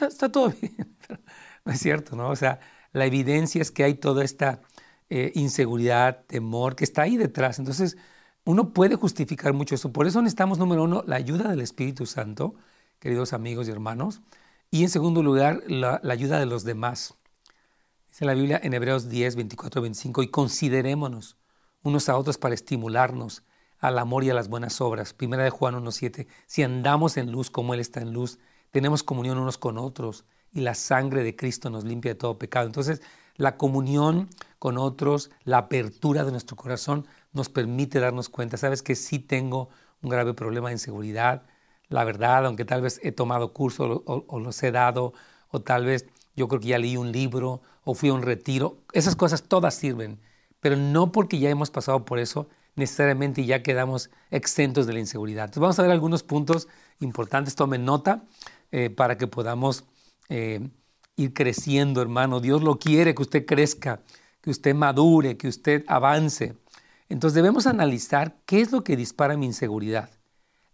está, 0.00 0.32
todo 0.32 0.48
bien. 0.60 0.96
no 1.64 1.72
es 1.72 1.80
cierto, 1.80 2.16
¿no? 2.16 2.30
O 2.30 2.36
sea, 2.36 2.60
la 2.92 3.04
evidencia 3.04 3.60
es 3.60 3.70
que 3.70 3.84
hay 3.84 3.94
toda 3.94 4.24
esta 4.24 4.62
eh, 5.16 5.30
inseguridad, 5.36 6.24
temor, 6.26 6.74
que 6.74 6.82
está 6.82 7.02
ahí 7.02 7.16
detrás. 7.16 7.60
Entonces, 7.60 7.96
uno 8.44 8.72
puede 8.72 8.96
justificar 8.96 9.52
mucho 9.52 9.76
eso. 9.76 9.92
Por 9.92 10.08
eso 10.08 10.20
necesitamos, 10.20 10.58
número 10.58 10.82
uno, 10.82 11.04
la 11.06 11.14
ayuda 11.14 11.48
del 11.50 11.60
Espíritu 11.60 12.04
Santo, 12.04 12.56
queridos 12.98 13.32
amigos 13.32 13.68
y 13.68 13.70
hermanos. 13.70 14.22
Y 14.72 14.82
en 14.82 14.88
segundo 14.88 15.22
lugar, 15.22 15.62
la, 15.68 16.00
ayuda 16.10 16.40
de 16.40 16.46
los 16.46 16.64
demás. 16.64 17.14
Dice 18.08 18.24
la 18.24 18.34
Biblia 18.34 18.60
en 18.60 18.74
Hebreos 18.74 19.08
10, 19.08 19.36
24, 19.36 19.82
25, 19.82 20.24
y 20.24 20.28
considerémonos 20.32 21.36
unos 21.84 22.08
a 22.08 22.18
otros 22.18 22.36
para 22.36 22.56
estimularnos 22.56 23.44
al 23.78 24.00
amor 24.00 24.24
y 24.24 24.30
a 24.30 24.34
las 24.34 24.48
buenas 24.48 24.80
obras. 24.80 25.14
Primera 25.14 25.44
de 25.44 25.50
Juan 25.50 25.76
1.7, 25.76 26.26
si 26.48 26.64
andamos 26.64 27.16
en 27.18 27.30
luz 27.30 27.52
como 27.52 27.72
Él 27.72 27.78
está 27.78 28.00
en 28.00 28.12
luz, 28.12 28.40
tenemos 28.72 29.04
comunión 29.04 29.38
unos 29.38 29.58
con 29.58 29.78
otros 29.78 30.24
y 30.50 30.62
la 30.62 30.74
sangre 30.74 31.22
de 31.22 31.36
Cristo 31.36 31.70
nos 31.70 31.84
limpia 31.84 32.14
de 32.14 32.18
todo 32.18 32.36
pecado. 32.36 32.66
Entonces, 32.66 33.00
la 33.36 33.56
comunión 33.56 34.28
con 34.58 34.78
otros, 34.78 35.30
la 35.44 35.58
apertura 35.58 36.24
de 36.24 36.30
nuestro 36.30 36.56
corazón 36.56 37.06
nos 37.32 37.48
permite 37.48 38.00
darnos 38.00 38.28
cuenta, 38.28 38.56
sabes 38.56 38.82
que 38.82 38.94
sí 38.94 39.18
tengo 39.18 39.68
un 40.02 40.10
grave 40.10 40.34
problema 40.34 40.68
de 40.68 40.74
inseguridad, 40.74 41.42
la 41.88 42.04
verdad, 42.04 42.46
aunque 42.46 42.64
tal 42.64 42.82
vez 42.82 43.00
he 43.02 43.12
tomado 43.12 43.52
curso 43.52 44.02
o, 44.06 44.40
los 44.40 44.62
he 44.62 44.70
dado, 44.70 45.12
o 45.50 45.60
tal 45.60 45.84
vez 45.84 46.06
yo 46.36 46.48
creo 46.48 46.60
que 46.60 46.68
ya 46.68 46.78
leí 46.78 46.96
un 46.96 47.12
libro 47.12 47.62
o 47.84 47.94
fui 47.94 48.08
a 48.08 48.14
un 48.14 48.22
retiro, 48.22 48.78
esas 48.92 49.16
cosas 49.16 49.42
todas 49.42 49.74
sirven, 49.74 50.20
pero 50.60 50.76
no 50.76 51.12
porque 51.12 51.38
ya 51.38 51.50
hemos 51.50 51.70
pasado 51.70 52.04
por 52.04 52.18
eso, 52.18 52.48
necesariamente 52.76 53.44
ya 53.44 53.62
quedamos 53.62 54.10
exentos 54.30 54.86
de 54.86 54.94
la 54.94 55.00
inseguridad. 55.00 55.44
Entonces 55.44 55.60
vamos 55.60 55.78
a 55.78 55.82
ver 55.82 55.90
algunos 55.90 56.22
puntos 56.22 56.68
importantes, 57.00 57.54
tomen 57.54 57.84
nota 57.84 58.24
eh, 58.72 58.90
para 58.90 59.18
que 59.18 59.26
podamos 59.26 59.84
eh, 60.28 60.68
ir 61.16 61.32
creciendo, 61.32 62.02
hermano. 62.02 62.40
Dios 62.40 62.62
lo 62.62 62.78
quiere 62.78 63.14
que 63.14 63.22
usted 63.22 63.46
crezca, 63.46 64.00
que 64.40 64.50
usted 64.50 64.74
madure, 64.74 65.36
que 65.36 65.48
usted 65.48 65.84
avance. 65.86 66.56
Entonces 67.08 67.34
debemos 67.34 67.66
analizar 67.66 68.36
qué 68.46 68.60
es 68.60 68.72
lo 68.72 68.82
que 68.84 68.96
dispara 68.96 69.36
mi 69.36 69.46
inseguridad. 69.46 70.10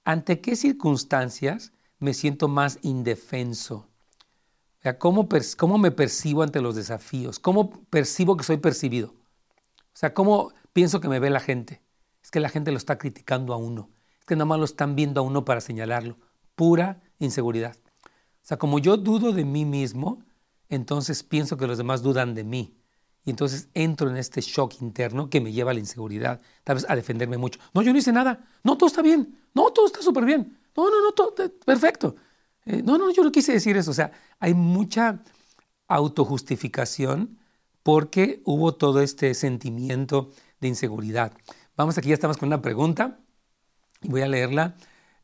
¿Ante 0.04 0.40
qué 0.40 0.56
circunstancias 0.56 1.72
me 1.98 2.14
siento 2.14 2.48
más 2.48 2.78
indefenso? 2.82 3.86
¿Cómo, 4.98 5.28
¿Cómo 5.58 5.78
me 5.78 5.90
percibo 5.90 6.42
ante 6.42 6.62
los 6.62 6.74
desafíos? 6.74 7.38
¿Cómo 7.38 7.70
percibo 7.90 8.36
que 8.36 8.44
soy 8.44 8.56
percibido? 8.56 9.08
O 9.08 9.96
sea, 10.00 10.14
¿cómo 10.14 10.52
pienso 10.72 11.00
que 11.00 11.08
me 11.08 11.18
ve 11.18 11.28
la 11.28 11.40
gente? 11.40 11.82
Es 12.22 12.30
que 12.30 12.40
la 12.40 12.48
gente 12.48 12.70
lo 12.70 12.78
está 12.78 12.96
criticando 12.96 13.52
a 13.52 13.58
uno. 13.58 13.90
Es 14.18 14.24
que 14.24 14.36
nada 14.36 14.46
más 14.46 14.58
lo 14.58 14.64
están 14.64 14.96
viendo 14.96 15.20
a 15.20 15.24
uno 15.24 15.44
para 15.44 15.60
señalarlo. 15.60 16.16
Pura 16.54 17.02
inseguridad. 17.18 17.76
O 18.06 18.40
sea, 18.42 18.58
como 18.58 18.78
yo 18.78 18.96
dudo 18.96 19.32
de 19.32 19.44
mí 19.44 19.66
mismo, 19.66 20.24
entonces 20.70 21.22
pienso 21.22 21.56
que 21.56 21.66
los 21.66 21.78
demás 21.78 22.02
dudan 22.02 22.34
de 22.34 22.44
mí. 22.44 22.76
Y 23.24 23.30
entonces 23.30 23.68
entro 23.74 24.08
en 24.08 24.16
este 24.16 24.40
shock 24.40 24.80
interno 24.80 25.28
que 25.28 25.42
me 25.42 25.52
lleva 25.52 25.72
a 25.72 25.74
la 25.74 25.80
inseguridad, 25.80 26.40
tal 26.64 26.76
vez 26.76 26.86
a 26.88 26.96
defenderme 26.96 27.36
mucho. 27.36 27.60
No, 27.74 27.82
yo 27.82 27.92
no 27.92 27.98
hice 27.98 28.12
nada. 28.12 28.48
No, 28.64 28.78
todo 28.78 28.86
está 28.86 29.02
bien. 29.02 29.38
No, 29.54 29.70
todo 29.72 29.86
está 29.86 30.00
súper 30.00 30.24
bien. 30.24 30.58
No, 30.74 30.88
no, 30.88 31.02
no, 31.02 31.12
todo 31.12 31.34
eh, 31.44 31.50
perfecto. 31.66 32.16
Eh, 32.64 32.82
no, 32.82 32.96
no, 32.96 33.12
yo 33.12 33.22
no 33.22 33.30
quise 33.30 33.52
decir 33.52 33.76
eso. 33.76 33.90
O 33.90 33.94
sea, 33.94 34.12
hay 34.38 34.54
mucha 34.54 35.22
autojustificación 35.86 37.38
porque 37.82 38.40
hubo 38.44 38.74
todo 38.74 39.02
este 39.02 39.34
sentimiento 39.34 40.30
de 40.60 40.68
inseguridad. 40.68 41.32
Vamos 41.76 41.98
aquí, 41.98 42.08
ya 42.08 42.14
estamos 42.14 42.38
con 42.38 42.46
una 42.46 42.62
pregunta 42.62 43.18
voy 44.02 44.22
a 44.22 44.28
leerla. 44.28 44.76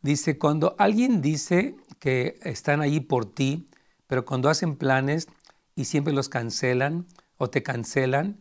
Dice, 0.02 0.38
cuando 0.38 0.76
alguien 0.78 1.20
dice 1.20 1.76
que 1.98 2.38
están 2.42 2.80
ahí 2.80 3.00
por 3.00 3.26
ti, 3.26 3.68
pero 4.06 4.24
cuando 4.24 4.48
hacen 4.48 4.76
planes 4.76 5.28
y 5.76 5.84
siempre 5.84 6.12
los 6.12 6.28
cancelan 6.28 7.06
o 7.38 7.50
te 7.50 7.62
cancelan, 7.62 8.40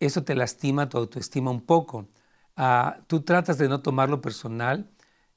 eso 0.00 0.24
te 0.24 0.34
lastima 0.34 0.88
tu 0.88 0.98
autoestima 0.98 1.50
un 1.50 1.60
poco. 1.66 2.08
Ah, 2.56 3.00
tú 3.08 3.22
tratas 3.22 3.58
de 3.58 3.68
no 3.68 3.82
tomarlo 3.82 4.22
personal 4.22 4.90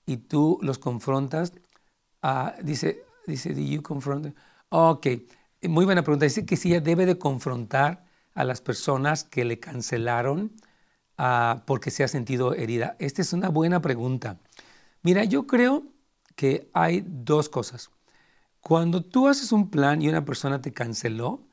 y 0.06 0.18
tú 0.18 0.60
los 0.62 0.80
confrontas. 0.80 1.54
Ah, 2.22 2.56
dice, 2.64 3.04
dice, 3.28 3.54
¿do 3.54 3.62
you 3.62 3.82
confront? 3.82 4.36
Ok, 4.70 5.08
muy 5.64 5.86
buena 5.86 6.04
pregunta. 6.04 6.26
Dice 6.26 6.46
que 6.46 6.58
sí, 6.58 6.70
ella 6.70 6.82
debe 6.82 7.06
de 7.06 7.18
confrontar 7.18 8.06
a 8.34 8.44
las 8.44 8.62
personas 8.62 9.24
que 9.24 9.46
le 9.46 9.60
cancelaron 9.60 10.54
ah, 11.18 11.64
porque 11.68 11.92
se 11.92 12.04
ha 12.04 12.08
sentido 12.08 12.54
herida. 12.56 12.96
Esta 13.00 13.22
es 13.22 13.34
una 13.34 13.50
buena 13.50 13.82
pregunta. 13.82 14.40
Mira, 15.04 15.24
yo 15.26 15.48
creo 15.48 15.86
que 16.36 16.70
hay 16.74 17.04
dos 17.06 17.50
cosas. 17.50 17.92
Cuando 18.62 19.04
tú 19.04 19.28
haces 19.28 19.52
un 19.52 19.70
plan 19.70 20.02
y 20.02 20.10
una 20.10 20.26
persona 20.26 20.62
te 20.62 20.74
canceló, 20.74 21.48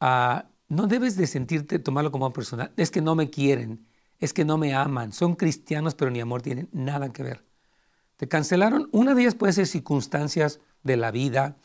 ah, 0.00 0.50
no 0.68 0.86
debes 0.86 1.16
de 1.16 1.26
sentirte, 1.26 1.78
tomarlo 1.78 2.10
como 2.10 2.32
personal. 2.32 2.72
Es 2.76 2.90
que 2.90 3.00
no 3.00 3.14
me 3.14 3.30
quieren, 3.30 3.86
es 4.18 4.32
que 4.32 4.44
no 4.44 4.58
me 4.58 4.74
aman, 4.74 5.12
son 5.12 5.36
cristianos, 5.36 5.94
pero 5.94 6.10
ni 6.10 6.20
amor 6.20 6.42
tienen 6.42 6.68
nada 6.72 7.12
que 7.12 7.22
ver. 7.22 7.44
Te 8.16 8.28
cancelaron, 8.28 8.88
una 8.92 9.14
de 9.14 9.22
ellas 9.22 9.34
puede 9.34 9.52
ser 9.52 9.66
circunstancias 9.66 10.60
de 10.82 10.96
la 10.96 11.10
vida, 11.10 11.56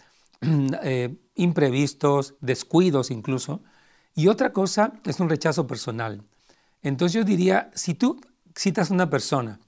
eh, 0.41 1.17
imprevistos, 1.35 2.35
descuidos 2.41 3.11
incluso, 3.11 3.61
y 4.15 4.27
otra 4.27 4.51
cosa 4.51 4.93
es 5.05 5.19
un 5.19 5.29
rechazo 5.29 5.67
personal. 5.67 6.23
Entonces 6.81 7.13
yo 7.13 7.23
diría, 7.23 7.71
si 7.73 7.93
tú 7.93 8.19
citas 8.55 8.91
a 8.91 8.93
una 8.93 9.09
persona 9.09 9.59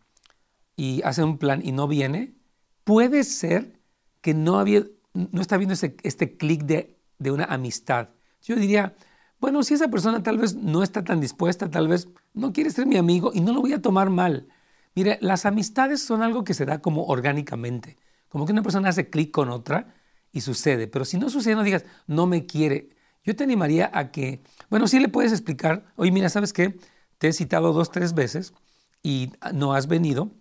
y 0.75 1.01
hace 1.03 1.23
un 1.23 1.37
plan 1.37 1.61
y 1.63 1.71
no 1.71 1.87
viene, 1.87 2.35
puede 2.83 3.23
ser 3.23 3.80
que 4.21 4.33
no, 4.33 4.59
había, 4.59 4.85
no 5.13 5.41
está 5.41 5.57
viendo 5.57 5.73
este 5.73 6.37
clic 6.37 6.63
de, 6.63 6.97
de 7.19 7.31
una 7.31 7.45
amistad. 7.45 8.09
Yo 8.41 8.55
diría, 8.55 8.95
bueno, 9.39 9.63
si 9.63 9.73
esa 9.73 9.89
persona 9.89 10.23
tal 10.23 10.37
vez 10.37 10.55
no 10.55 10.83
está 10.83 11.03
tan 11.03 11.19
dispuesta, 11.19 11.69
tal 11.69 11.87
vez 11.87 12.07
no 12.33 12.53
quiere 12.53 12.69
ser 12.69 12.85
mi 12.85 12.97
amigo 12.97 13.31
y 13.33 13.41
no 13.41 13.53
lo 13.53 13.61
voy 13.61 13.73
a 13.73 13.81
tomar 13.81 14.09
mal. 14.09 14.47
Mire, 14.95 15.17
las 15.21 15.45
amistades 15.45 16.01
son 16.01 16.21
algo 16.21 16.43
que 16.43 16.53
se 16.53 16.65
da 16.65 16.79
como 16.79 17.05
orgánicamente, 17.05 17.97
como 18.29 18.45
que 18.45 18.51
una 18.51 18.61
persona 18.61 18.89
hace 18.89 19.09
clic 19.09 19.31
con 19.31 19.49
otra 19.49 19.95
y 20.31 20.41
sucede, 20.41 20.87
pero 20.87 21.05
si 21.05 21.17
no 21.17 21.29
sucede, 21.29 21.55
no 21.55 21.63
digas, 21.63 21.85
no 22.07 22.27
me 22.27 22.45
quiere. 22.45 22.89
Yo 23.23 23.35
te 23.35 23.43
animaría 23.43 23.89
a 23.93 24.11
que, 24.11 24.41
bueno, 24.69 24.87
sí 24.87 24.99
le 24.99 25.09
puedes 25.09 25.31
explicar, 25.31 25.91
oye, 25.95 26.11
mira, 26.11 26.29
¿sabes 26.29 26.53
qué? 26.53 26.77
Te 27.17 27.27
he 27.27 27.33
citado 27.33 27.73
dos, 27.73 27.91
tres 27.91 28.13
veces 28.13 28.53
y 29.03 29.31
no 29.53 29.73
has 29.73 29.87
venido, 29.87 30.31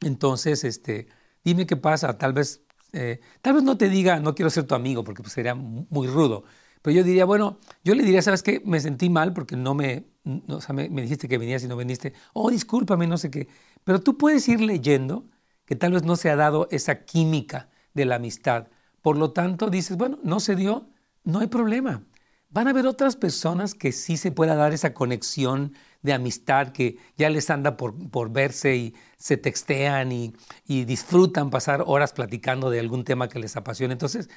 entonces, 0.00 0.64
este, 0.64 1.08
dime 1.44 1.66
qué 1.66 1.76
pasa, 1.76 2.16
tal 2.16 2.32
vez, 2.32 2.62
eh, 2.92 3.20
tal 3.42 3.54
vez 3.54 3.62
no 3.62 3.76
te 3.76 3.88
diga, 3.88 4.20
no 4.20 4.34
quiero 4.34 4.50
ser 4.50 4.64
tu 4.64 4.74
amigo, 4.74 5.04
porque 5.04 5.22
pues, 5.22 5.32
sería 5.32 5.54
muy 5.54 6.06
rudo, 6.06 6.44
pero 6.82 6.96
yo 6.96 7.04
diría, 7.04 7.24
bueno, 7.24 7.58
yo 7.84 7.94
le 7.94 8.02
diría, 8.02 8.22
¿sabes 8.22 8.42
qué? 8.42 8.62
Me 8.64 8.80
sentí 8.80 9.10
mal 9.10 9.32
porque 9.32 9.56
no 9.56 9.74
me, 9.74 10.06
o 10.48 10.60
sea, 10.60 10.74
me, 10.74 10.88
dijiste 10.88 11.28
que 11.28 11.38
venías 11.38 11.62
y 11.62 11.68
no 11.68 11.76
viniste. 11.76 12.14
Oh, 12.32 12.50
discúlpame, 12.50 13.06
no 13.06 13.18
sé 13.18 13.30
qué. 13.30 13.48
Pero 13.84 14.00
tú 14.00 14.16
puedes 14.16 14.48
ir 14.48 14.60
leyendo 14.60 15.26
que 15.66 15.76
tal 15.76 15.92
vez 15.92 16.04
no 16.04 16.16
se 16.16 16.30
ha 16.30 16.36
dado 16.36 16.68
esa 16.70 17.04
química 17.04 17.68
de 17.94 18.06
la 18.06 18.16
amistad. 18.16 18.68
Por 19.02 19.16
lo 19.18 19.32
tanto, 19.32 19.68
dices, 19.70 19.96
bueno, 19.96 20.18
no 20.22 20.40
se 20.40 20.56
dio, 20.56 20.88
no 21.24 21.40
hay 21.40 21.48
problema. 21.48 22.04
Van 22.48 22.66
a 22.66 22.70
haber 22.70 22.86
otras 22.86 23.16
personas 23.16 23.74
que 23.74 23.92
sí 23.92 24.16
se 24.16 24.32
pueda 24.32 24.54
dar 24.56 24.72
esa 24.72 24.94
conexión 24.94 25.74
de 26.02 26.12
amistad 26.12 26.72
que 26.72 26.98
ya 27.16 27.30
les 27.30 27.50
anda 27.50 27.76
por, 27.76 28.10
por 28.10 28.32
verse 28.32 28.76
y 28.76 28.94
se 29.18 29.36
textean 29.36 30.12
y, 30.12 30.34
y 30.66 30.84
disfrutan 30.84 31.50
pasar 31.50 31.84
horas 31.86 32.12
platicando 32.12 32.70
de 32.70 32.80
algún 32.80 33.04
tema 33.04 33.28
que 33.28 33.38
les 33.38 33.56
apasiona. 33.56 33.92
Entonces, 33.92 34.30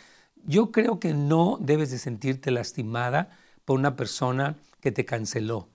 yo 0.46 0.72
creo 0.72 1.00
que 1.00 1.14
no 1.14 1.58
debes 1.62 1.92
de 1.92 2.00
sentirte 2.00 2.52
lastimada 2.52 3.30
por 3.66 3.80
una 3.80 3.96
persona 3.96 4.58
que 4.82 4.92
te 4.92 5.06
canceló. 5.06 5.70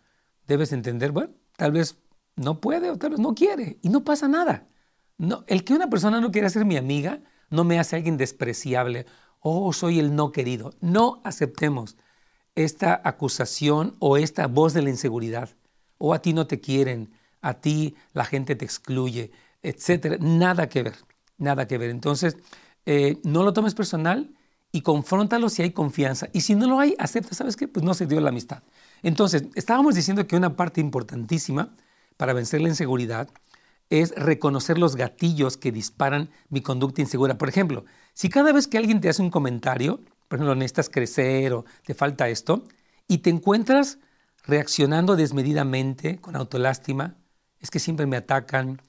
Debes 0.46 0.72
entender, 0.72 1.12
bueno, 1.12 1.32
tal 1.56 1.72
vez 1.72 1.98
no 2.36 2.60
puede 2.60 2.90
o 2.90 2.98
tal 2.98 3.10
vez 3.10 3.20
no 3.20 3.34
quiere 3.34 3.78
y 3.82 3.88
no 3.88 4.04
pasa 4.04 4.28
nada. 4.28 4.68
No, 5.16 5.44
el 5.48 5.64
que 5.64 5.74
una 5.74 5.90
persona 5.90 6.20
no 6.20 6.30
quiera 6.30 6.50
ser 6.50 6.64
mi 6.64 6.76
amiga 6.76 7.20
no 7.50 7.64
me 7.64 7.78
hace 7.78 7.96
alguien 7.96 8.16
despreciable. 8.16 9.06
Oh, 9.40 9.72
soy 9.72 9.98
el 9.98 10.14
no 10.14 10.32
querido. 10.32 10.74
No 10.80 11.20
aceptemos 11.24 11.96
esta 12.54 13.00
acusación 13.04 13.96
o 14.00 14.16
esta 14.16 14.46
voz 14.46 14.74
de 14.74 14.82
la 14.82 14.90
inseguridad. 14.90 15.50
O 15.98 16.14
a 16.14 16.22
ti 16.22 16.32
no 16.32 16.46
te 16.46 16.60
quieren, 16.60 17.10
a 17.40 17.54
ti 17.54 17.96
la 18.12 18.24
gente 18.24 18.56
te 18.56 18.64
excluye, 18.64 19.30
etcétera. 19.62 20.16
Nada 20.20 20.68
que 20.68 20.82
ver, 20.82 20.96
nada 21.36 21.66
que 21.66 21.78
ver. 21.78 21.90
Entonces, 21.90 22.36
eh, 22.86 23.18
no 23.24 23.42
lo 23.42 23.52
tomes 23.52 23.74
personal 23.74 24.34
y 24.72 24.82
confróntalo 24.82 25.48
si 25.48 25.62
hay 25.62 25.72
confianza. 25.72 26.28
Y 26.32 26.42
si 26.42 26.54
no 26.54 26.66
lo 26.66 26.78
hay, 26.80 26.94
acepta, 26.98 27.34
¿sabes 27.34 27.56
qué? 27.56 27.68
Pues 27.68 27.84
no 27.84 27.94
se 27.94 28.06
dio 28.06 28.20
la 28.20 28.30
amistad. 28.30 28.62
Entonces, 29.02 29.44
estábamos 29.54 29.94
diciendo 29.94 30.26
que 30.26 30.36
una 30.36 30.56
parte 30.56 30.80
importantísima 30.80 31.74
para 32.16 32.32
vencer 32.32 32.60
la 32.60 32.68
inseguridad 32.68 33.28
es 33.90 34.14
reconocer 34.16 34.78
los 34.78 34.96
gatillos 34.96 35.56
que 35.56 35.72
disparan 35.72 36.30
mi 36.50 36.60
conducta 36.60 37.00
insegura. 37.00 37.38
Por 37.38 37.48
ejemplo, 37.48 37.84
si 38.12 38.28
cada 38.28 38.52
vez 38.52 38.66
que 38.66 38.76
alguien 38.76 39.00
te 39.00 39.08
hace 39.08 39.22
un 39.22 39.30
comentario, 39.30 40.00
por 40.28 40.38
ejemplo, 40.38 40.54
necesitas 40.54 40.90
crecer 40.90 41.54
o 41.54 41.64
te 41.84 41.94
falta 41.94 42.28
esto, 42.28 42.64
y 43.06 43.18
te 43.18 43.30
encuentras 43.30 43.98
reaccionando 44.48 45.14
desmedidamente, 45.14 46.18
con 46.18 46.34
autolástima, 46.34 47.14
es 47.60 47.70
que 47.70 47.78
siempre 47.78 48.06
me 48.06 48.16
atacan, 48.16 48.80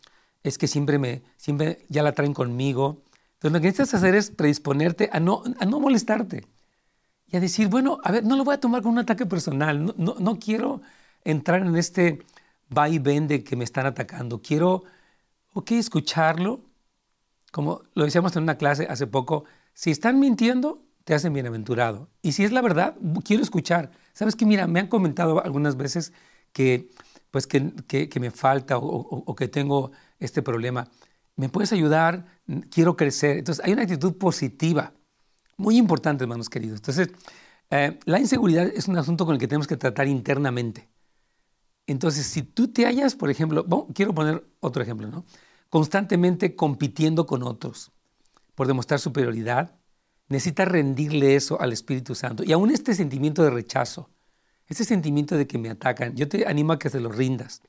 es 0.41 0.57
que 0.57 0.67
siempre 0.67 0.97
me, 0.97 1.21
siempre 1.35 1.85
ya 1.89 2.01
la 2.01 2.13
traen 2.13 2.33
conmigo, 2.33 3.03
entonces 3.33 3.53
lo 3.53 3.59
que 3.59 3.67
necesitas 3.67 3.93
hacer 3.93 4.15
es 4.15 4.31
predisponerte 4.31 5.09
a 5.11 5.19
no, 5.19 5.43
a 5.59 5.65
no 5.65 5.79
molestarte 5.79 6.47
y 7.27 7.37
a 7.37 7.39
decir, 7.39 7.67
bueno, 7.67 7.99
a 8.03 8.11
ver, 8.11 8.23
no 8.23 8.37
lo 8.37 8.45
voy 8.45 8.55
a 8.55 8.59
tomar 8.59 8.81
como 8.81 8.93
un 8.93 8.99
ataque 8.99 9.25
personal, 9.25 9.93
no, 9.97 10.15
no, 10.17 10.39
quiero 10.39 10.81
entrar 11.23 11.61
en 11.61 11.75
este 11.75 12.25
va 12.75 12.87
y 12.87 12.97
ven 12.97 13.27
de 13.27 13.43
que 13.43 13.55
me 13.55 13.65
están 13.65 13.85
atacando, 13.85 14.41
quiero, 14.41 14.83
ok, 15.53 15.71
escucharlo, 15.71 16.61
como 17.51 17.81
lo 17.95 18.05
decíamos 18.05 18.35
en 18.35 18.43
una 18.43 18.55
clase 18.55 18.87
hace 18.89 19.07
poco, 19.07 19.43
si 19.73 19.91
están 19.91 20.19
mintiendo, 20.19 20.81
te 21.03 21.13
hacen 21.13 21.33
bienaventurado. 21.33 22.09
Y 22.21 22.33
si 22.33 22.43
es 22.43 22.51
la 22.51 22.61
verdad, 22.61 22.95
quiero 23.23 23.41
escuchar. 23.41 23.91
Sabes 24.19 24.36
que, 24.36 24.45
mira, 24.45 24.67
me 24.67 24.82
han 24.82 24.88
comentado 24.88 25.41
algunas 25.41 25.77
veces 25.77 26.12
que, 26.51 26.89
pues, 27.32 27.47
que, 27.47 27.71
que, 27.88 28.19
me 28.19 28.32
falta 28.32 28.77
o, 28.77 29.34
que 29.34 29.47
tengo 29.47 29.93
este 30.19 30.41
problema. 30.41 30.89
¿Me 31.38 31.47
puedes 31.47 31.71
ayudar? 31.71 32.25
Quiero 32.69 32.97
crecer. 32.97 33.38
Entonces, 33.38 33.63
hay 33.63 33.71
una 33.71 33.84
actitud 33.84 34.17
positiva, 34.17 34.91
muy 35.55 35.77
importante, 35.77 36.25
hermanos 36.25 36.49
queridos. 36.49 36.79
Entonces, 36.79 37.12
eh, 37.69 37.97
la 38.03 38.19
inseguridad 38.19 38.67
es 38.67 38.89
un 38.89 38.97
asunto 38.97 39.25
con 39.25 39.36
el 39.36 39.39
que 39.39 39.47
tenemos 39.47 39.67
que 39.67 39.77
tratar 39.77 40.05
internamente. 40.10 40.89
Entonces, 41.88 42.25
si 42.25 42.43
tú 42.43 42.67
te 42.67 42.86
hallas, 42.86 43.15
por 43.15 43.29
ejemplo, 43.29 43.65
quiero 43.93 44.13
poner 44.13 44.45
otro 44.60 44.84
ejemplo, 44.84 45.08
¿no? 45.08 45.23
Constantemente 45.69 46.58
compitiendo 46.58 47.25
con 47.25 47.41
otros 47.43 47.93
por 48.53 48.67
demostrar 48.67 48.99
superioridad, 48.99 49.78
necesitas 50.29 50.67
rendirle 50.67 51.35
eso 51.35 51.59
al 51.59 51.73
Espíritu 51.73 52.15
Santo. 52.15 52.43
Y 52.43 52.51
aún 52.51 52.71
este 52.71 52.93
sentimiento 52.93 53.43
de 53.43 53.49
rechazo, 53.49 54.09
este 54.67 54.85
sentimiento 54.85 55.35
de 55.35 55.47
que 55.47 55.57
me 55.57 55.69
atacan, 55.69 56.15
yo 56.15 56.29
te 56.29 56.47
animo 56.47 56.73
a 56.73 56.79
que 56.79 56.89
se 56.89 56.99
lo 56.99 57.11
rindas 57.11 57.61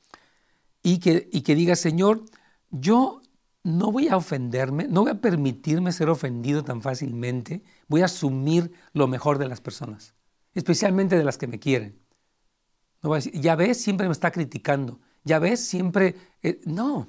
y 0.83 0.99
que, 0.99 1.27
y 1.31 1.41
que 1.41 1.55
digas, 1.55 1.79
Señor, 1.79 2.23
yo 2.69 3.21
no 3.63 3.91
voy 3.91 4.07
a 4.07 4.17
ofenderme, 4.17 4.87
no 4.87 5.01
voy 5.01 5.11
a 5.11 5.21
permitirme 5.21 5.91
ser 5.91 6.09
ofendido 6.09 6.63
tan 6.63 6.81
fácilmente, 6.81 7.63
voy 7.87 8.01
a 8.01 8.05
asumir 8.05 8.71
lo 8.93 9.07
mejor 9.07 9.39
de 9.39 9.47
las 9.47 9.61
personas, 9.61 10.13
especialmente 10.53 11.17
de 11.17 11.23
las 11.23 11.37
que 11.37 11.47
me 11.47 11.59
quieren. 11.59 11.99
No 13.01 13.09
voy 13.09 13.17
a 13.17 13.19
decir, 13.19 13.33
ya 13.41 13.55
ves, 13.55 13.81
siempre 13.81 14.07
me 14.07 14.13
está 14.13 14.31
criticando, 14.31 14.99
ya 15.23 15.39
ves, 15.39 15.59
siempre... 15.59 16.15
Eh, 16.43 16.61
no, 16.65 17.07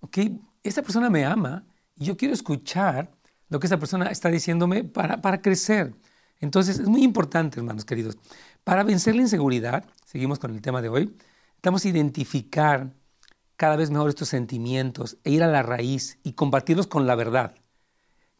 ok, 0.00 0.18
esa 0.62 0.82
persona 0.82 1.08
me 1.08 1.24
ama 1.24 1.66
y 1.96 2.06
yo 2.06 2.16
quiero 2.16 2.34
escuchar 2.34 3.12
lo 3.50 3.60
que 3.60 3.66
esa 3.66 3.78
persona 3.78 4.06
está 4.06 4.30
diciéndome 4.30 4.84
para, 4.84 5.20
para 5.20 5.42
crecer. 5.42 5.94
Entonces, 6.40 6.78
es 6.78 6.88
muy 6.88 7.02
importante, 7.02 7.60
hermanos 7.60 7.84
queridos. 7.84 8.16
Para 8.64 8.82
vencer 8.82 9.14
la 9.14 9.22
inseguridad, 9.22 9.84
seguimos 10.04 10.38
con 10.38 10.54
el 10.54 10.62
tema 10.62 10.80
de 10.80 10.88
hoy, 10.88 11.14
estamos 11.56 11.84
a 11.84 11.88
identificar 11.88 12.94
cada 13.56 13.76
vez 13.76 13.90
mejor 13.90 14.08
estos 14.08 14.30
sentimientos 14.30 15.18
e 15.24 15.32
ir 15.32 15.42
a 15.42 15.46
la 15.46 15.62
raíz 15.62 16.18
y 16.22 16.32
compartirlos 16.32 16.86
con 16.86 17.06
la 17.06 17.14
verdad. 17.14 17.54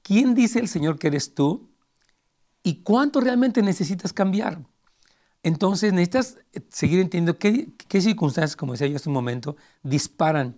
¿Quién 0.03 0.35
dice 0.35 0.61
el 0.61 0.69
Señor 0.69 0.99
que 0.99 1.09
eres 1.09 1.35
tú? 1.35 1.69
¿Y 2.63 2.83
cuánto 2.83 3.21
realmente 3.21 3.63
necesitas 3.63 4.15
cambiar? 4.15 4.63
Entonces 5.43 5.93
necesitas 5.93 6.39
seguir 6.71 7.01
entendiendo 7.01 7.39
qué, 7.39 7.69
qué 7.89 8.01
circunstancias, 8.01 8.57
como 8.57 8.73
decía 8.73 8.87
yo 8.87 8.97
hace 8.97 9.09
un 9.09 9.15
momento, 9.15 9.57
disparan. 9.83 10.57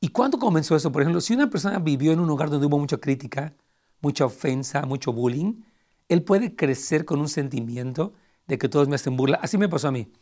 ¿Y 0.00 0.08
cuándo 0.08 0.38
comenzó 0.38 0.76
eso? 0.76 0.92
Por 0.92 1.02
ejemplo, 1.02 1.20
si 1.20 1.34
una 1.34 1.48
persona 1.48 1.78
vivió 1.78 2.12
en 2.12 2.20
un 2.20 2.28
lugar 2.28 2.50
donde 2.50 2.66
hubo 2.66 2.78
mucha 2.78 2.98
crítica, 2.98 3.54
mucha 4.00 4.26
ofensa, 4.26 4.82
mucho 4.82 5.12
bullying, 5.12 5.62
él 6.08 6.22
puede 6.22 6.54
crecer 6.54 7.04
con 7.04 7.20
un 7.20 7.28
sentimiento 7.28 8.12
de 8.46 8.58
que 8.58 8.68
todos 8.68 8.88
me 8.88 8.96
hacen 8.96 9.16
burla. 9.16 9.38
Así 9.42 9.58
me 9.58 9.68
pasó 9.68 9.88
a 9.88 9.92
mí. 9.92 10.12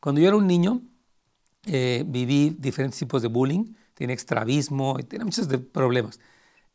Cuando 0.00 0.20
yo 0.20 0.28
era 0.28 0.36
un 0.36 0.46
niño, 0.46 0.82
eh, 1.66 2.04
viví 2.06 2.56
diferentes 2.58 2.98
tipos 2.98 3.22
de 3.22 3.28
bullying, 3.28 3.74
tenía 3.94 4.14
extravismo, 4.14 4.96
tenía 5.08 5.24
muchos 5.24 5.48
problemas. 5.72 6.20